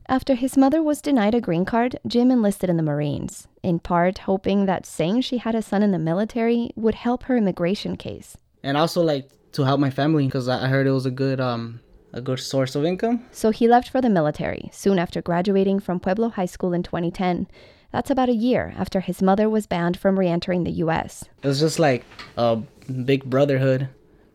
After 0.09 0.35
his 0.35 0.57
mother 0.57 0.83
was 0.83 1.01
denied 1.01 1.37
a 1.37 1.41
green 1.41 1.65
card, 1.65 2.01
Jim 2.09 2.33
enlisted 2.33 2.69
in 2.69 2.77
the 2.77 2.83
Marines, 2.83 3.47
in 3.63 3.79
part 3.79 4.19
hoping 4.27 4.67
that 4.67 4.85
saying 4.85 5.21
she 5.21 5.39
had 5.39 5.55
a 5.55 5.63
son 5.63 5.85
in 5.85 5.93
the 5.93 6.01
military 6.01 6.71
would 6.75 6.97
help 6.97 7.23
her 7.31 7.37
immigration 7.37 7.97
case. 7.97 8.37
And 8.65 8.77
also 8.77 9.01
like 9.01 9.31
to 9.57 9.65
help 9.65 9.81
my 9.81 9.91
family 9.91 10.27
because 10.27 10.49
I 10.49 10.69
heard 10.69 10.87
it 10.87 10.93
was 10.93 11.07
a 11.07 11.11
good 11.11 11.41
um 11.41 11.81
a 12.13 12.21
good 12.21 12.39
source 12.39 12.75
of 12.75 12.85
income. 12.85 13.25
So 13.33 13.51
he 13.51 13.69
left 13.69 13.89
for 13.89 14.01
the 14.01 14.09
military 14.09 14.71
soon 14.73 14.99
after 14.99 15.21
graduating 15.21 15.81
from 15.81 16.01
Pueblo 16.01 16.29
High 16.31 16.47
School 16.47 16.73
in 16.73 16.83
2010. 16.83 17.49
That's 17.93 18.11
about 18.11 18.29
a 18.29 18.35
year 18.35 18.75
after 18.77 19.01
his 19.01 19.23
mother 19.23 19.49
was 19.49 19.67
banned 19.67 19.97
from 19.99 20.19
re 20.19 20.29
entering 20.29 20.65
the 20.65 20.79
US. 20.85 21.25
It 21.43 21.49
was 21.49 21.61
just 21.61 21.79
like 21.79 22.05
a 22.37 22.57
big 23.05 23.25
brotherhood. 23.25 23.89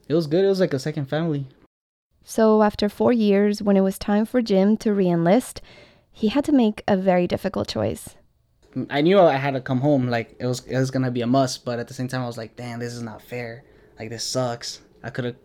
It 0.07 0.15
was 0.15 0.27
good. 0.27 0.43
It 0.43 0.47
was 0.47 0.59
like 0.59 0.73
a 0.73 0.79
second 0.79 1.05
family. 1.05 1.47
So, 2.23 2.61
after 2.61 2.87
four 2.89 3.13
years, 3.13 3.63
when 3.63 3.77
it 3.77 3.81
was 3.81 3.97
time 3.97 4.25
for 4.25 4.41
Jim 4.41 4.77
to 4.77 4.93
re 4.93 5.07
enlist, 5.07 5.61
he 6.11 6.27
had 6.29 6.45
to 6.45 6.51
make 6.51 6.83
a 6.87 6.97
very 6.97 7.25
difficult 7.27 7.67
choice. 7.67 8.15
I 8.89 9.01
knew 9.01 9.19
I 9.19 9.35
had 9.35 9.53
to 9.53 9.61
come 9.61 9.81
home. 9.81 10.07
Like 10.07 10.35
it 10.39 10.45
was, 10.45 10.65
it 10.65 10.77
was 10.77 10.91
gonna 10.91 11.11
be 11.11 11.21
a 11.21 11.27
must. 11.27 11.65
But 11.65 11.79
at 11.79 11.87
the 11.87 11.93
same 11.93 12.07
time, 12.07 12.21
I 12.23 12.27
was 12.27 12.37
like, 12.37 12.55
"Damn, 12.55 12.79
this 12.79 12.93
is 12.93 13.01
not 13.01 13.21
fair. 13.21 13.63
Like 13.99 14.09
this 14.09 14.23
sucks." 14.23 14.81
I 15.03 15.09
could 15.09 15.25
have 15.25 15.35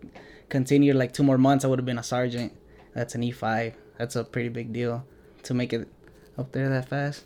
continued 0.48 0.96
like 0.96 1.12
two 1.12 1.22
more 1.22 1.38
months. 1.38 1.64
I 1.64 1.68
would 1.68 1.78
have 1.78 1.86
been 1.86 1.98
a 1.98 2.02
sergeant. 2.02 2.52
That's 2.94 3.14
an 3.14 3.22
E 3.22 3.30
five. 3.30 3.74
That's 3.98 4.16
a 4.16 4.24
pretty 4.24 4.48
big 4.48 4.72
deal 4.72 5.04
to 5.44 5.54
make 5.54 5.72
it 5.72 5.88
up 6.38 6.52
there 6.52 6.68
that 6.68 6.88
fast. 6.88 7.24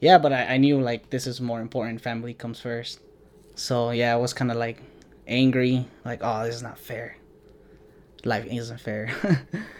Yeah, 0.00 0.18
but 0.18 0.32
I, 0.32 0.54
I 0.54 0.56
knew 0.58 0.80
like 0.80 1.10
this 1.10 1.26
is 1.26 1.40
more 1.40 1.60
important. 1.60 2.00
Family 2.00 2.34
comes 2.34 2.60
first. 2.60 3.00
So 3.54 3.90
yeah, 3.90 4.12
I 4.12 4.16
was 4.16 4.34
kind 4.34 4.50
of 4.50 4.56
like 4.56 4.82
angry. 5.26 5.86
Like, 6.04 6.20
oh, 6.22 6.44
this 6.44 6.56
is 6.56 6.62
not 6.62 6.78
fair. 6.78 7.16
Life 8.24 8.46
isn't 8.46 8.80
fair. 8.80 9.10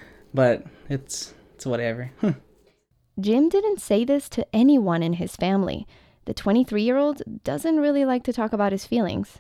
but 0.35 0.65
it's 0.89 1.35
it's 1.55 1.67
whatever. 1.67 2.11
Jim 3.21 3.49
didn't 3.49 3.81
say 3.81 4.05
this 4.05 4.29
to 4.31 4.47
anyone 4.55 5.03
in 5.03 5.15
his 5.15 5.37
family. 5.37 5.87
The 6.27 6.35
23 6.35 6.83
year 6.83 6.97
old 6.97 7.23
doesn't 7.45 7.79
really 7.79 8.05
like 8.05 8.25
to 8.25 8.33
talk 8.33 8.53
about 8.53 8.73
his 8.73 8.85
feelings. 8.85 9.39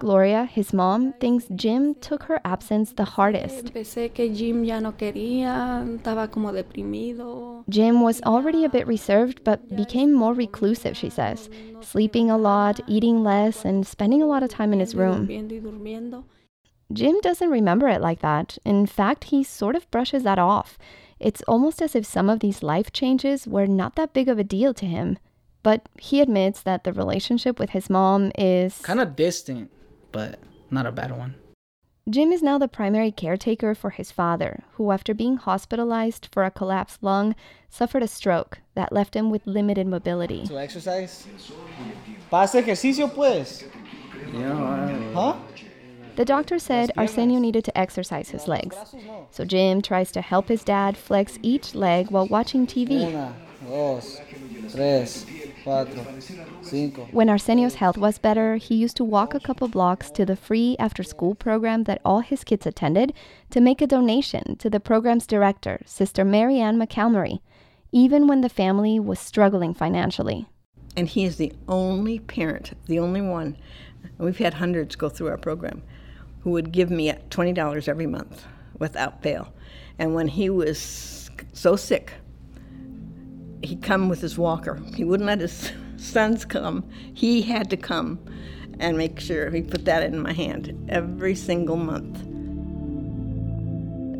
Gloria, 0.00 0.44
his 0.46 0.72
mom, 0.72 1.12
thinks 1.20 1.46
Jim 1.54 1.94
took 1.94 2.24
her 2.24 2.40
absence 2.44 2.92
the 2.92 3.04
hardest. 3.04 3.72
Jim 3.74 4.64
ya 4.64 4.80
no 4.80 4.92
quería, 4.92 5.84
estaba 5.86 6.30
como 6.30 6.52
deprimido. 6.52 7.64
Jim 7.68 8.00
was 8.00 8.20
already 8.22 8.64
a 8.64 8.68
bit 8.68 8.86
reserved, 8.86 9.44
but 9.44 9.76
became 9.76 10.12
more 10.12 10.34
reclusive, 10.34 10.96
she 10.96 11.10
says, 11.10 11.48
sleeping 11.80 12.30
a 12.30 12.38
lot, 12.38 12.80
eating 12.88 13.22
less, 13.22 13.64
and 13.64 13.86
spending 13.86 14.22
a 14.22 14.26
lot 14.26 14.42
of 14.42 14.50
time 14.50 14.72
in 14.72 14.80
his 14.80 14.94
room. 14.94 15.26
Durmiendo 15.26 15.52
y 15.52 15.60
durmiendo. 15.60 16.24
Jim 16.92 17.20
doesn't 17.20 17.50
remember 17.50 17.86
it 17.86 18.00
like 18.00 18.20
that. 18.20 18.58
In 18.64 18.86
fact, 18.86 19.24
he 19.24 19.44
sort 19.44 19.76
of 19.76 19.88
brushes 19.92 20.24
that 20.24 20.40
off. 20.40 20.76
It's 21.20 21.42
almost 21.46 21.80
as 21.80 21.94
if 21.94 22.04
some 22.04 22.28
of 22.28 22.40
these 22.40 22.64
life 22.64 22.90
changes 22.90 23.46
were 23.46 23.66
not 23.66 23.94
that 23.94 24.12
big 24.12 24.28
of 24.28 24.38
a 24.38 24.44
deal 24.44 24.74
to 24.74 24.86
him. 24.86 25.18
But 25.62 25.88
he 25.98 26.20
admits 26.20 26.62
that 26.62 26.84
the 26.84 26.92
relationship 26.92 27.58
with 27.58 27.70
his 27.70 27.90
mom 27.90 28.32
is. 28.38 28.78
kind 28.78 29.00
of 29.00 29.16
distant, 29.16 29.70
but 30.12 30.38
not 30.70 30.86
a 30.86 30.92
bad 30.92 31.16
one. 31.16 31.34
Jim 32.08 32.32
is 32.32 32.42
now 32.42 32.58
the 32.58 32.66
primary 32.66 33.12
caretaker 33.12 33.74
for 33.74 33.90
his 33.90 34.10
father, 34.10 34.64
who, 34.72 34.90
after 34.90 35.14
being 35.14 35.36
hospitalized 35.36 36.28
for 36.32 36.44
a 36.44 36.50
collapsed 36.50 37.02
lung, 37.02 37.36
suffered 37.68 38.02
a 38.02 38.08
stroke 38.08 38.58
that 38.74 38.92
left 38.92 39.14
him 39.14 39.30
with 39.30 39.46
limited 39.46 39.86
mobility. 39.86 40.46
To 40.46 40.58
exercise. 40.58 41.26
Pa 42.30 42.42
hacer 42.42 42.60
ejercicio, 42.60 43.06
pues. 43.06 43.64
Yeah. 44.32 45.12
Huh? 45.14 45.36
The 46.16 46.24
doctor 46.24 46.58
said 46.58 46.90
Arsenio 46.96 47.38
needed 47.38 47.64
to 47.64 47.78
exercise 47.78 48.30
his 48.30 48.48
legs. 48.48 48.76
So 49.30 49.44
Jim 49.44 49.80
tries 49.80 50.10
to 50.12 50.20
help 50.20 50.48
his 50.48 50.64
dad 50.64 50.96
flex 50.96 51.38
each 51.42 51.74
leg 51.74 52.10
while 52.10 52.26
watching 52.26 52.66
TV. 52.66 53.08
Una, 53.08 53.34
dos, 53.66 54.20
tres, 54.72 55.24
cuatro, 55.24 55.26
cinco. 55.26 55.49
When 55.64 57.28
Arsenio's 57.28 57.74
health 57.76 57.98
was 57.98 58.18
better, 58.18 58.56
he 58.56 58.74
used 58.74 58.96
to 58.96 59.04
walk 59.04 59.34
a 59.34 59.40
couple 59.40 59.68
blocks 59.68 60.10
to 60.12 60.24
the 60.24 60.36
free 60.36 60.76
after 60.78 61.02
school 61.02 61.34
program 61.34 61.84
that 61.84 62.00
all 62.04 62.20
his 62.20 62.44
kids 62.44 62.66
attended 62.66 63.12
to 63.50 63.60
make 63.60 63.82
a 63.82 63.86
donation 63.86 64.56
to 64.56 64.70
the 64.70 64.80
program's 64.80 65.26
director, 65.26 65.80
Sister 65.84 66.24
Mary 66.24 66.58
Ann 66.58 66.78
McCalmary, 66.78 67.40
even 67.92 68.26
when 68.26 68.40
the 68.40 68.48
family 68.48 68.98
was 68.98 69.18
struggling 69.18 69.74
financially. 69.74 70.46
And 70.96 71.08
he 71.08 71.24
is 71.24 71.36
the 71.36 71.52
only 71.68 72.18
parent, 72.18 72.72
the 72.86 72.98
only 72.98 73.20
one, 73.20 73.56
and 74.02 74.18
we've 74.18 74.38
had 74.38 74.54
hundreds 74.54 74.96
go 74.96 75.08
through 75.08 75.28
our 75.28 75.38
program, 75.38 75.82
who 76.40 76.50
would 76.50 76.72
give 76.72 76.90
me 76.90 77.12
$20 77.12 77.88
every 77.88 78.06
month 78.06 78.44
without 78.78 79.22
fail. 79.22 79.52
And 79.98 80.14
when 80.14 80.28
he 80.28 80.48
was 80.48 81.30
so 81.52 81.76
sick, 81.76 82.14
he'd 83.62 83.82
come 83.82 84.08
with 84.08 84.20
his 84.20 84.38
walker. 84.38 84.80
He 84.94 85.04
wouldn't 85.04 85.26
let 85.26 85.40
his 85.40 85.72
sons 85.96 86.44
come. 86.44 86.88
He 87.14 87.42
had 87.42 87.70
to 87.70 87.76
come 87.76 88.18
and 88.78 88.96
make 88.96 89.20
sure 89.20 89.50
he 89.50 89.62
put 89.62 89.84
that 89.84 90.02
in 90.02 90.18
my 90.20 90.32
hand 90.32 90.86
every 90.88 91.34
single 91.34 91.76
month. 91.76 92.18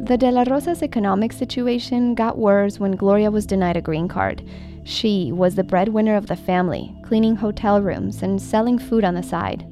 The 0.06 0.16
De 0.16 0.30
La 0.30 0.42
Rosa's 0.42 0.82
economic 0.82 1.32
situation 1.32 2.14
got 2.14 2.38
worse 2.38 2.80
when 2.80 2.92
Gloria 2.92 3.30
was 3.30 3.46
denied 3.46 3.76
a 3.76 3.82
green 3.82 4.08
card. 4.08 4.42
She 4.84 5.30
was 5.30 5.54
the 5.54 5.64
breadwinner 5.64 6.16
of 6.16 6.26
the 6.26 6.36
family, 6.36 6.94
cleaning 7.02 7.36
hotel 7.36 7.80
rooms 7.80 8.22
and 8.22 8.40
selling 8.40 8.78
food 8.78 9.04
on 9.04 9.14
the 9.14 9.22
side. 9.22 9.64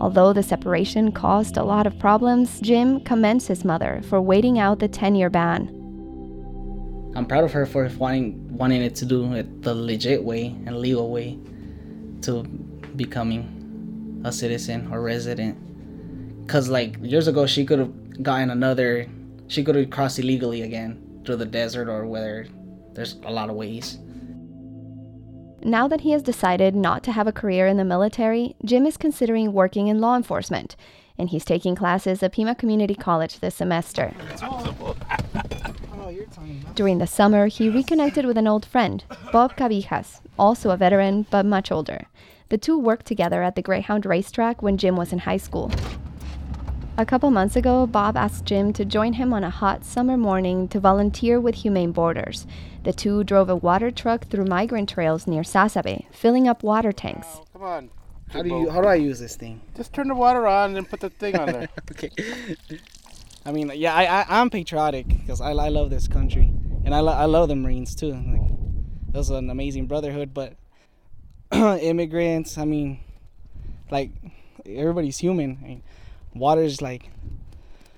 Although 0.00 0.32
the 0.32 0.42
separation 0.42 1.12
caused 1.12 1.56
a 1.56 1.64
lot 1.64 1.86
of 1.86 1.98
problems, 1.98 2.60
Jim 2.60 3.00
commends 3.00 3.48
his 3.48 3.64
mother 3.64 4.00
for 4.08 4.20
waiting 4.20 4.58
out 4.58 4.78
the 4.78 4.88
10 4.88 5.16
year 5.16 5.28
ban. 5.28 5.77
I'm 7.14 7.26
proud 7.26 7.44
of 7.44 7.52
her 7.52 7.66
for 7.66 7.88
wanting 7.98 8.56
wanting 8.56 8.82
it 8.82 8.94
to 8.96 9.04
do 9.04 9.32
it 9.34 9.62
the 9.62 9.74
legit 9.74 10.22
way 10.22 10.56
and 10.66 10.78
legal 10.78 11.10
way 11.10 11.38
to 12.22 12.42
becoming 12.96 14.22
a 14.24 14.32
citizen 14.32 14.92
or 14.92 15.00
resident. 15.00 15.56
Cause 16.48 16.68
like 16.68 16.96
years 17.02 17.28
ago 17.28 17.46
she 17.46 17.64
could 17.64 17.78
have 17.78 18.22
gotten 18.22 18.50
another 18.50 19.08
she 19.48 19.64
could 19.64 19.74
have 19.74 19.90
crossed 19.90 20.18
illegally 20.18 20.62
again 20.62 21.22
through 21.24 21.36
the 21.36 21.46
desert 21.46 21.88
or 21.88 22.06
whether 22.06 22.46
there's 22.92 23.14
a 23.24 23.30
lot 23.30 23.50
of 23.50 23.56
ways. 23.56 23.98
Now 25.62 25.88
that 25.88 26.02
he 26.02 26.12
has 26.12 26.22
decided 26.22 26.76
not 26.76 27.02
to 27.04 27.12
have 27.12 27.26
a 27.26 27.32
career 27.32 27.66
in 27.66 27.76
the 27.76 27.84
military, 27.84 28.54
Jim 28.64 28.86
is 28.86 28.96
considering 28.96 29.52
working 29.52 29.88
in 29.88 30.00
law 30.00 30.16
enforcement, 30.16 30.76
and 31.18 31.28
he's 31.30 31.44
taking 31.44 31.74
classes 31.74 32.22
at 32.22 32.32
Pima 32.32 32.54
Community 32.54 32.94
College 32.94 33.40
this 33.40 33.56
semester. 33.56 34.14
During 36.74 36.98
the 36.98 37.06
summer, 37.06 37.46
he 37.46 37.68
reconnected 37.68 38.24
with 38.24 38.38
an 38.38 38.46
old 38.46 38.64
friend, 38.64 39.04
Bob 39.32 39.56
Cavijas, 39.56 40.20
also 40.38 40.70
a 40.70 40.76
veteran 40.76 41.26
but 41.30 41.44
much 41.44 41.70
older. 41.70 42.06
The 42.48 42.58
two 42.58 42.78
worked 42.78 43.06
together 43.06 43.42
at 43.42 43.56
the 43.56 43.62
Greyhound 43.62 44.06
racetrack 44.06 44.62
when 44.62 44.78
Jim 44.78 44.96
was 44.96 45.12
in 45.12 45.20
high 45.20 45.36
school. 45.36 45.70
A 46.96 47.06
couple 47.06 47.30
months 47.30 47.54
ago, 47.54 47.86
Bob 47.86 48.16
asked 48.16 48.44
Jim 48.44 48.72
to 48.72 48.84
join 48.84 49.12
him 49.12 49.32
on 49.32 49.44
a 49.44 49.50
hot 49.50 49.84
summer 49.84 50.16
morning 50.16 50.66
to 50.68 50.80
volunteer 50.80 51.38
with 51.38 51.56
Humane 51.56 51.92
Borders. 51.92 52.46
The 52.82 52.92
two 52.92 53.22
drove 53.22 53.48
a 53.48 53.54
water 53.54 53.90
truck 53.90 54.26
through 54.26 54.46
migrant 54.46 54.88
trails 54.88 55.26
near 55.26 55.42
Sasabe, 55.42 56.06
filling 56.10 56.48
up 56.48 56.62
water 56.62 56.90
tanks. 56.90 57.28
Oh, 57.30 57.44
come 57.52 57.62
on. 57.62 57.90
How 58.30 58.42
do 58.42 58.48
you 58.48 58.70
how 58.70 58.82
do 58.82 58.88
I 58.88 58.96
use 58.96 59.20
this 59.20 59.36
thing? 59.36 59.60
Just 59.76 59.92
turn 59.92 60.08
the 60.08 60.14
water 60.14 60.46
on 60.46 60.76
and 60.76 60.88
put 60.88 61.00
the 61.00 61.10
thing 61.10 61.36
on 61.36 61.46
there. 61.46 61.68
okay. 61.92 62.10
I 63.48 63.50
mean, 63.50 63.72
yeah, 63.74 63.94
I, 63.94 64.04
I 64.04 64.40
I'm 64.40 64.50
patriotic 64.50 65.08
because 65.08 65.40
I, 65.40 65.52
I 65.52 65.70
love 65.70 65.88
this 65.88 66.06
country 66.06 66.52
and 66.84 66.94
I, 66.94 67.00
lo- 67.00 67.14
I 67.14 67.24
love 67.24 67.48
the 67.48 67.56
Marines 67.56 67.94
too. 67.94 68.12
Like, 68.12 68.50
it 69.14 69.16
was 69.16 69.30
an 69.30 69.48
amazing 69.48 69.86
brotherhood, 69.86 70.34
but 70.34 70.52
immigrants, 71.52 72.58
I 72.58 72.66
mean, 72.66 73.00
like 73.90 74.10
everybody's 74.66 75.16
human. 75.16 75.58
I 75.62 75.66
mean, 75.66 75.82
water 76.34 76.60
is 76.60 76.82
like 76.82 77.08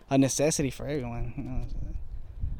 a 0.08 0.16
necessity 0.16 0.70
for 0.70 0.86
everyone. 0.86 1.34
You 1.36 1.42
know? 1.42 1.66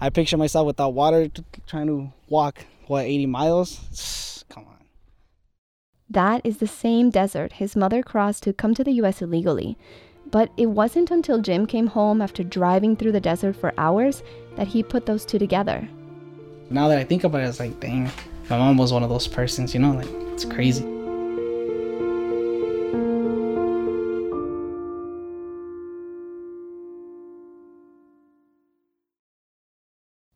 I 0.00 0.10
picture 0.10 0.36
myself 0.36 0.66
without 0.66 0.92
water, 0.92 1.28
t- 1.28 1.44
trying 1.68 1.86
to 1.86 2.12
walk 2.28 2.64
what 2.88 3.04
80 3.04 3.26
miles. 3.26 4.44
Come 4.48 4.64
on. 4.64 4.84
That 6.08 6.40
is 6.42 6.56
the 6.56 6.66
same 6.66 7.10
desert 7.10 7.52
his 7.52 7.76
mother 7.76 8.02
crossed 8.02 8.42
to 8.42 8.52
come 8.52 8.74
to 8.74 8.82
the 8.82 8.94
US 8.94 9.22
illegally. 9.22 9.78
But 10.30 10.50
it 10.56 10.66
wasn't 10.66 11.10
until 11.10 11.40
Jim 11.40 11.66
came 11.66 11.88
home 11.88 12.22
after 12.22 12.44
driving 12.44 12.94
through 12.96 13.12
the 13.12 13.20
desert 13.20 13.56
for 13.56 13.74
hours 13.76 14.22
that 14.56 14.68
he 14.68 14.82
put 14.82 15.06
those 15.06 15.24
two 15.24 15.38
together. 15.38 15.88
Now 16.70 16.86
that 16.88 16.98
I 16.98 17.04
think 17.04 17.24
about 17.24 17.40
it, 17.40 17.48
it's 17.48 17.58
like, 17.58 17.80
dang, 17.80 18.10
my 18.48 18.58
mom 18.58 18.76
was 18.76 18.92
one 18.92 19.02
of 19.02 19.08
those 19.08 19.26
persons. 19.26 19.74
You 19.74 19.80
know, 19.80 19.92
like 19.92 20.08
it's 20.32 20.44
crazy. 20.44 20.84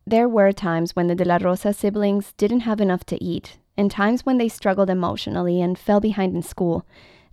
There 0.06 0.28
were 0.28 0.52
times 0.52 0.94
when 0.94 1.06
the 1.06 1.14
De 1.14 1.24
La 1.24 1.38
Rosa 1.40 1.72
siblings 1.72 2.34
didn't 2.36 2.60
have 2.60 2.80
enough 2.80 3.04
to 3.06 3.22
eat, 3.22 3.58
and 3.76 3.90
times 3.90 4.26
when 4.26 4.38
they 4.38 4.48
struggled 4.48 4.90
emotionally 4.90 5.60
and 5.60 5.78
fell 5.78 5.98
behind 5.98 6.36
in 6.36 6.42
school. 6.42 6.84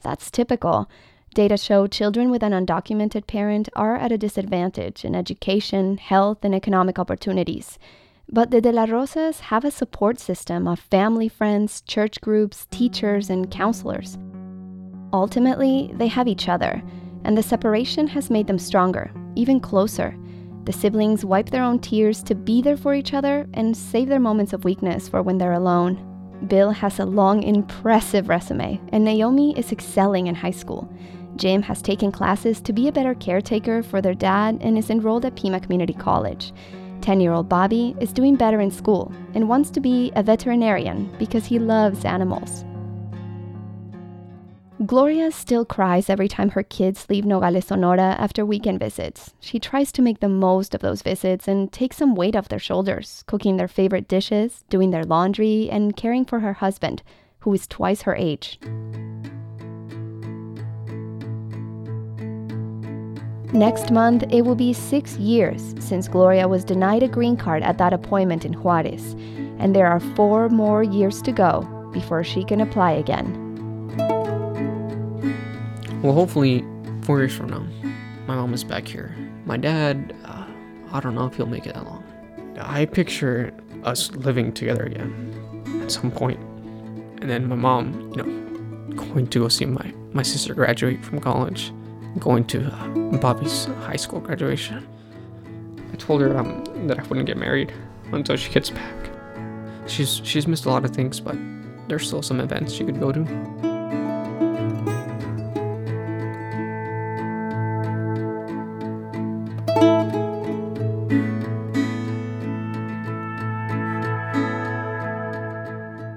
That's 0.01 0.31
typical. 0.31 0.89
Data 1.33 1.55
show 1.55 1.87
children 1.87 2.29
with 2.29 2.43
an 2.43 2.51
undocumented 2.51 3.25
parent 3.25 3.69
are 3.73 3.95
at 3.95 4.11
a 4.11 4.17
disadvantage 4.17 5.05
in 5.05 5.15
education, 5.15 5.97
health, 5.97 6.39
and 6.43 6.53
economic 6.53 6.99
opportunities. 6.99 7.79
But 8.27 8.51
the 8.51 8.59
De 8.59 8.69
La 8.69 8.83
Rosas 8.83 9.39
have 9.39 9.63
a 9.63 9.71
support 9.71 10.19
system 10.19 10.67
of 10.67 10.77
family 10.77 11.29
friends, 11.29 11.83
church 11.83 12.19
groups, 12.19 12.67
teachers, 12.69 13.29
and 13.29 13.49
counselors. 13.49 14.17
Ultimately, 15.13 15.91
they 15.93 16.07
have 16.07 16.27
each 16.27 16.49
other, 16.49 16.83
and 17.23 17.37
the 17.37 17.43
separation 17.43 18.07
has 18.07 18.29
made 18.29 18.47
them 18.47 18.59
stronger, 18.59 19.09
even 19.35 19.61
closer. 19.61 20.13
The 20.65 20.73
siblings 20.73 21.23
wipe 21.23 21.49
their 21.49 21.63
own 21.63 21.79
tears 21.79 22.23
to 22.23 22.35
be 22.35 22.61
there 22.61 22.75
for 22.75 22.93
each 22.93 23.13
other 23.13 23.47
and 23.53 23.75
save 23.75 24.09
their 24.09 24.19
moments 24.19 24.51
of 24.51 24.65
weakness 24.65 25.07
for 25.07 25.21
when 25.21 25.37
they're 25.37 25.53
alone. 25.53 26.07
Bill 26.47 26.71
has 26.71 26.99
a 26.99 27.05
long, 27.05 27.43
impressive 27.43 28.27
resume, 28.27 28.81
and 28.91 29.05
Naomi 29.05 29.57
is 29.57 29.71
excelling 29.71 30.27
in 30.27 30.35
high 30.35 30.51
school. 30.51 30.91
Jim 31.35 31.61
has 31.61 31.81
taken 31.81 32.11
classes 32.11 32.61
to 32.61 32.73
be 32.73 32.87
a 32.87 32.91
better 32.91 33.15
caretaker 33.15 33.81
for 33.83 34.01
their 34.01 34.13
dad 34.13 34.57
and 34.61 34.77
is 34.77 34.89
enrolled 34.89 35.25
at 35.25 35.35
Pima 35.35 35.59
Community 35.59 35.93
College. 35.93 36.53
10 37.01 37.19
year 37.19 37.33
old 37.33 37.49
Bobby 37.49 37.95
is 37.99 38.13
doing 38.13 38.35
better 38.35 38.61
in 38.61 38.71
school 38.71 39.11
and 39.33 39.49
wants 39.49 39.69
to 39.71 39.79
be 39.79 40.11
a 40.15 40.23
veterinarian 40.23 41.13
because 41.17 41.45
he 41.45 41.59
loves 41.59 42.05
animals. 42.05 42.63
Gloria 44.85 45.31
still 45.31 45.63
cries 45.63 46.09
every 46.09 46.27
time 46.27 46.49
her 46.49 46.63
kids 46.63 47.05
leave 47.07 47.23
Nogales, 47.23 47.65
Sonora 47.65 48.15
after 48.17 48.43
weekend 48.43 48.79
visits. 48.79 49.35
She 49.39 49.59
tries 49.59 49.91
to 49.91 50.01
make 50.01 50.21
the 50.21 50.27
most 50.27 50.73
of 50.73 50.81
those 50.81 51.03
visits 51.03 51.47
and 51.47 51.71
take 51.71 51.93
some 51.93 52.15
weight 52.15 52.35
off 52.35 52.49
their 52.49 52.57
shoulders, 52.57 53.23
cooking 53.27 53.57
their 53.57 53.67
favorite 53.67 54.07
dishes, 54.07 54.63
doing 54.69 54.89
their 54.89 55.03
laundry, 55.03 55.69
and 55.69 55.95
caring 55.95 56.25
for 56.25 56.39
her 56.39 56.53
husband, 56.53 57.03
who 57.41 57.53
is 57.53 57.67
twice 57.67 58.01
her 58.03 58.15
age. 58.15 58.59
Next 63.53 63.91
month, 63.91 64.23
it 64.29 64.43
will 64.43 64.55
be 64.55 64.71
six 64.71 65.17
years 65.17 65.75
since 65.79 66.07
Gloria 66.07 66.47
was 66.47 66.63
denied 66.63 67.03
a 67.03 67.07
green 67.09 67.35
card 67.35 67.63
at 67.63 67.77
that 67.79 67.91
appointment 67.91 68.45
in 68.45 68.53
Juarez, 68.53 69.13
and 69.59 69.75
there 69.75 69.87
are 69.87 69.99
four 69.99 70.47
more 70.47 70.83
years 70.83 71.21
to 71.23 71.33
go 71.33 71.61
before 71.91 72.23
she 72.23 72.45
can 72.45 72.61
apply 72.61 72.91
again. 72.91 73.27
Well, 76.01 76.13
hopefully, 76.13 76.65
four 77.01 77.19
years 77.19 77.35
from 77.35 77.49
now, 77.49 77.67
my 78.25 78.35
mom 78.35 78.53
is 78.53 78.63
back 78.63 78.87
here. 78.87 79.13
My 79.45 79.57
dad, 79.57 80.15
uh, 80.23 80.45
I 80.93 81.01
don't 81.01 81.15
know 81.15 81.25
if 81.25 81.35
he'll 81.35 81.45
make 81.45 81.65
it 81.65 81.73
that 81.73 81.85
long. 81.85 82.05
I 82.57 82.85
picture 82.85 83.53
us 83.83 84.11
living 84.11 84.53
together 84.53 84.83
again 84.83 85.81
at 85.83 85.91
some. 85.91 86.11
And 86.11 87.29
then 87.29 87.49
my 87.49 87.55
mom, 87.55 88.13
you 88.15 88.23
know, 88.23 88.95
going 88.95 89.27
to 89.27 89.39
go 89.39 89.47
see 89.49 89.65
my, 89.65 89.93
my 90.13 90.23
sister 90.23 90.53
graduate 90.53 91.03
from 91.03 91.19
college, 91.19 91.73
going 92.19 92.45
to 92.45 92.65
uh, 92.65 92.87
Bobby's 93.17 93.65
high 93.65 93.95
school 93.95 94.19
graduation. 94.19 94.87
I 95.91 95.95
told 95.95 96.21
her 96.21 96.37
um, 96.37 96.87
that 96.87 96.99
I 96.99 97.03
wouldn't 97.03 97.27
get 97.27 97.37
married 97.37 97.73
until 98.11 98.35
she 98.35 98.51
gets 98.51 98.69
back. 98.69 99.09
She's 99.87 100.21
she's 100.23 100.47
missed 100.47 100.65
a 100.65 100.69
lot 100.69 100.85
of 100.85 100.91
things, 100.91 101.19
but 101.19 101.35
there's 101.87 102.07
still 102.07 102.21
some 102.21 102.39
events 102.39 102.73
she 102.73 102.83
could 102.83 102.99
go 102.99 103.11
to. 103.11 103.23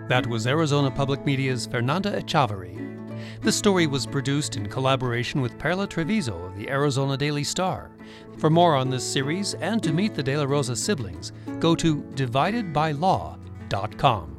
That 0.08 0.28
was 0.28 0.46
Arizona 0.46 0.92
Public 0.92 1.26
Media's 1.26 1.66
Fernanda 1.66 2.22
Echavarri. 2.22 2.83
The 3.44 3.52
story 3.52 3.86
was 3.86 4.06
produced 4.06 4.56
in 4.56 4.70
collaboration 4.70 5.42
with 5.42 5.58
Perla 5.58 5.86
Trevizo 5.86 6.46
of 6.46 6.56
the 6.56 6.70
Arizona 6.70 7.14
Daily 7.14 7.44
Star. 7.44 7.90
For 8.38 8.48
more 8.48 8.74
on 8.74 8.88
this 8.88 9.04
series 9.04 9.52
and 9.52 9.82
to 9.82 9.92
meet 9.92 10.14
the 10.14 10.22
De 10.22 10.34
La 10.34 10.44
Rosa 10.44 10.74
siblings, 10.74 11.32
go 11.60 11.74
to 11.74 11.96
dividedbylaw.com. 11.96 14.33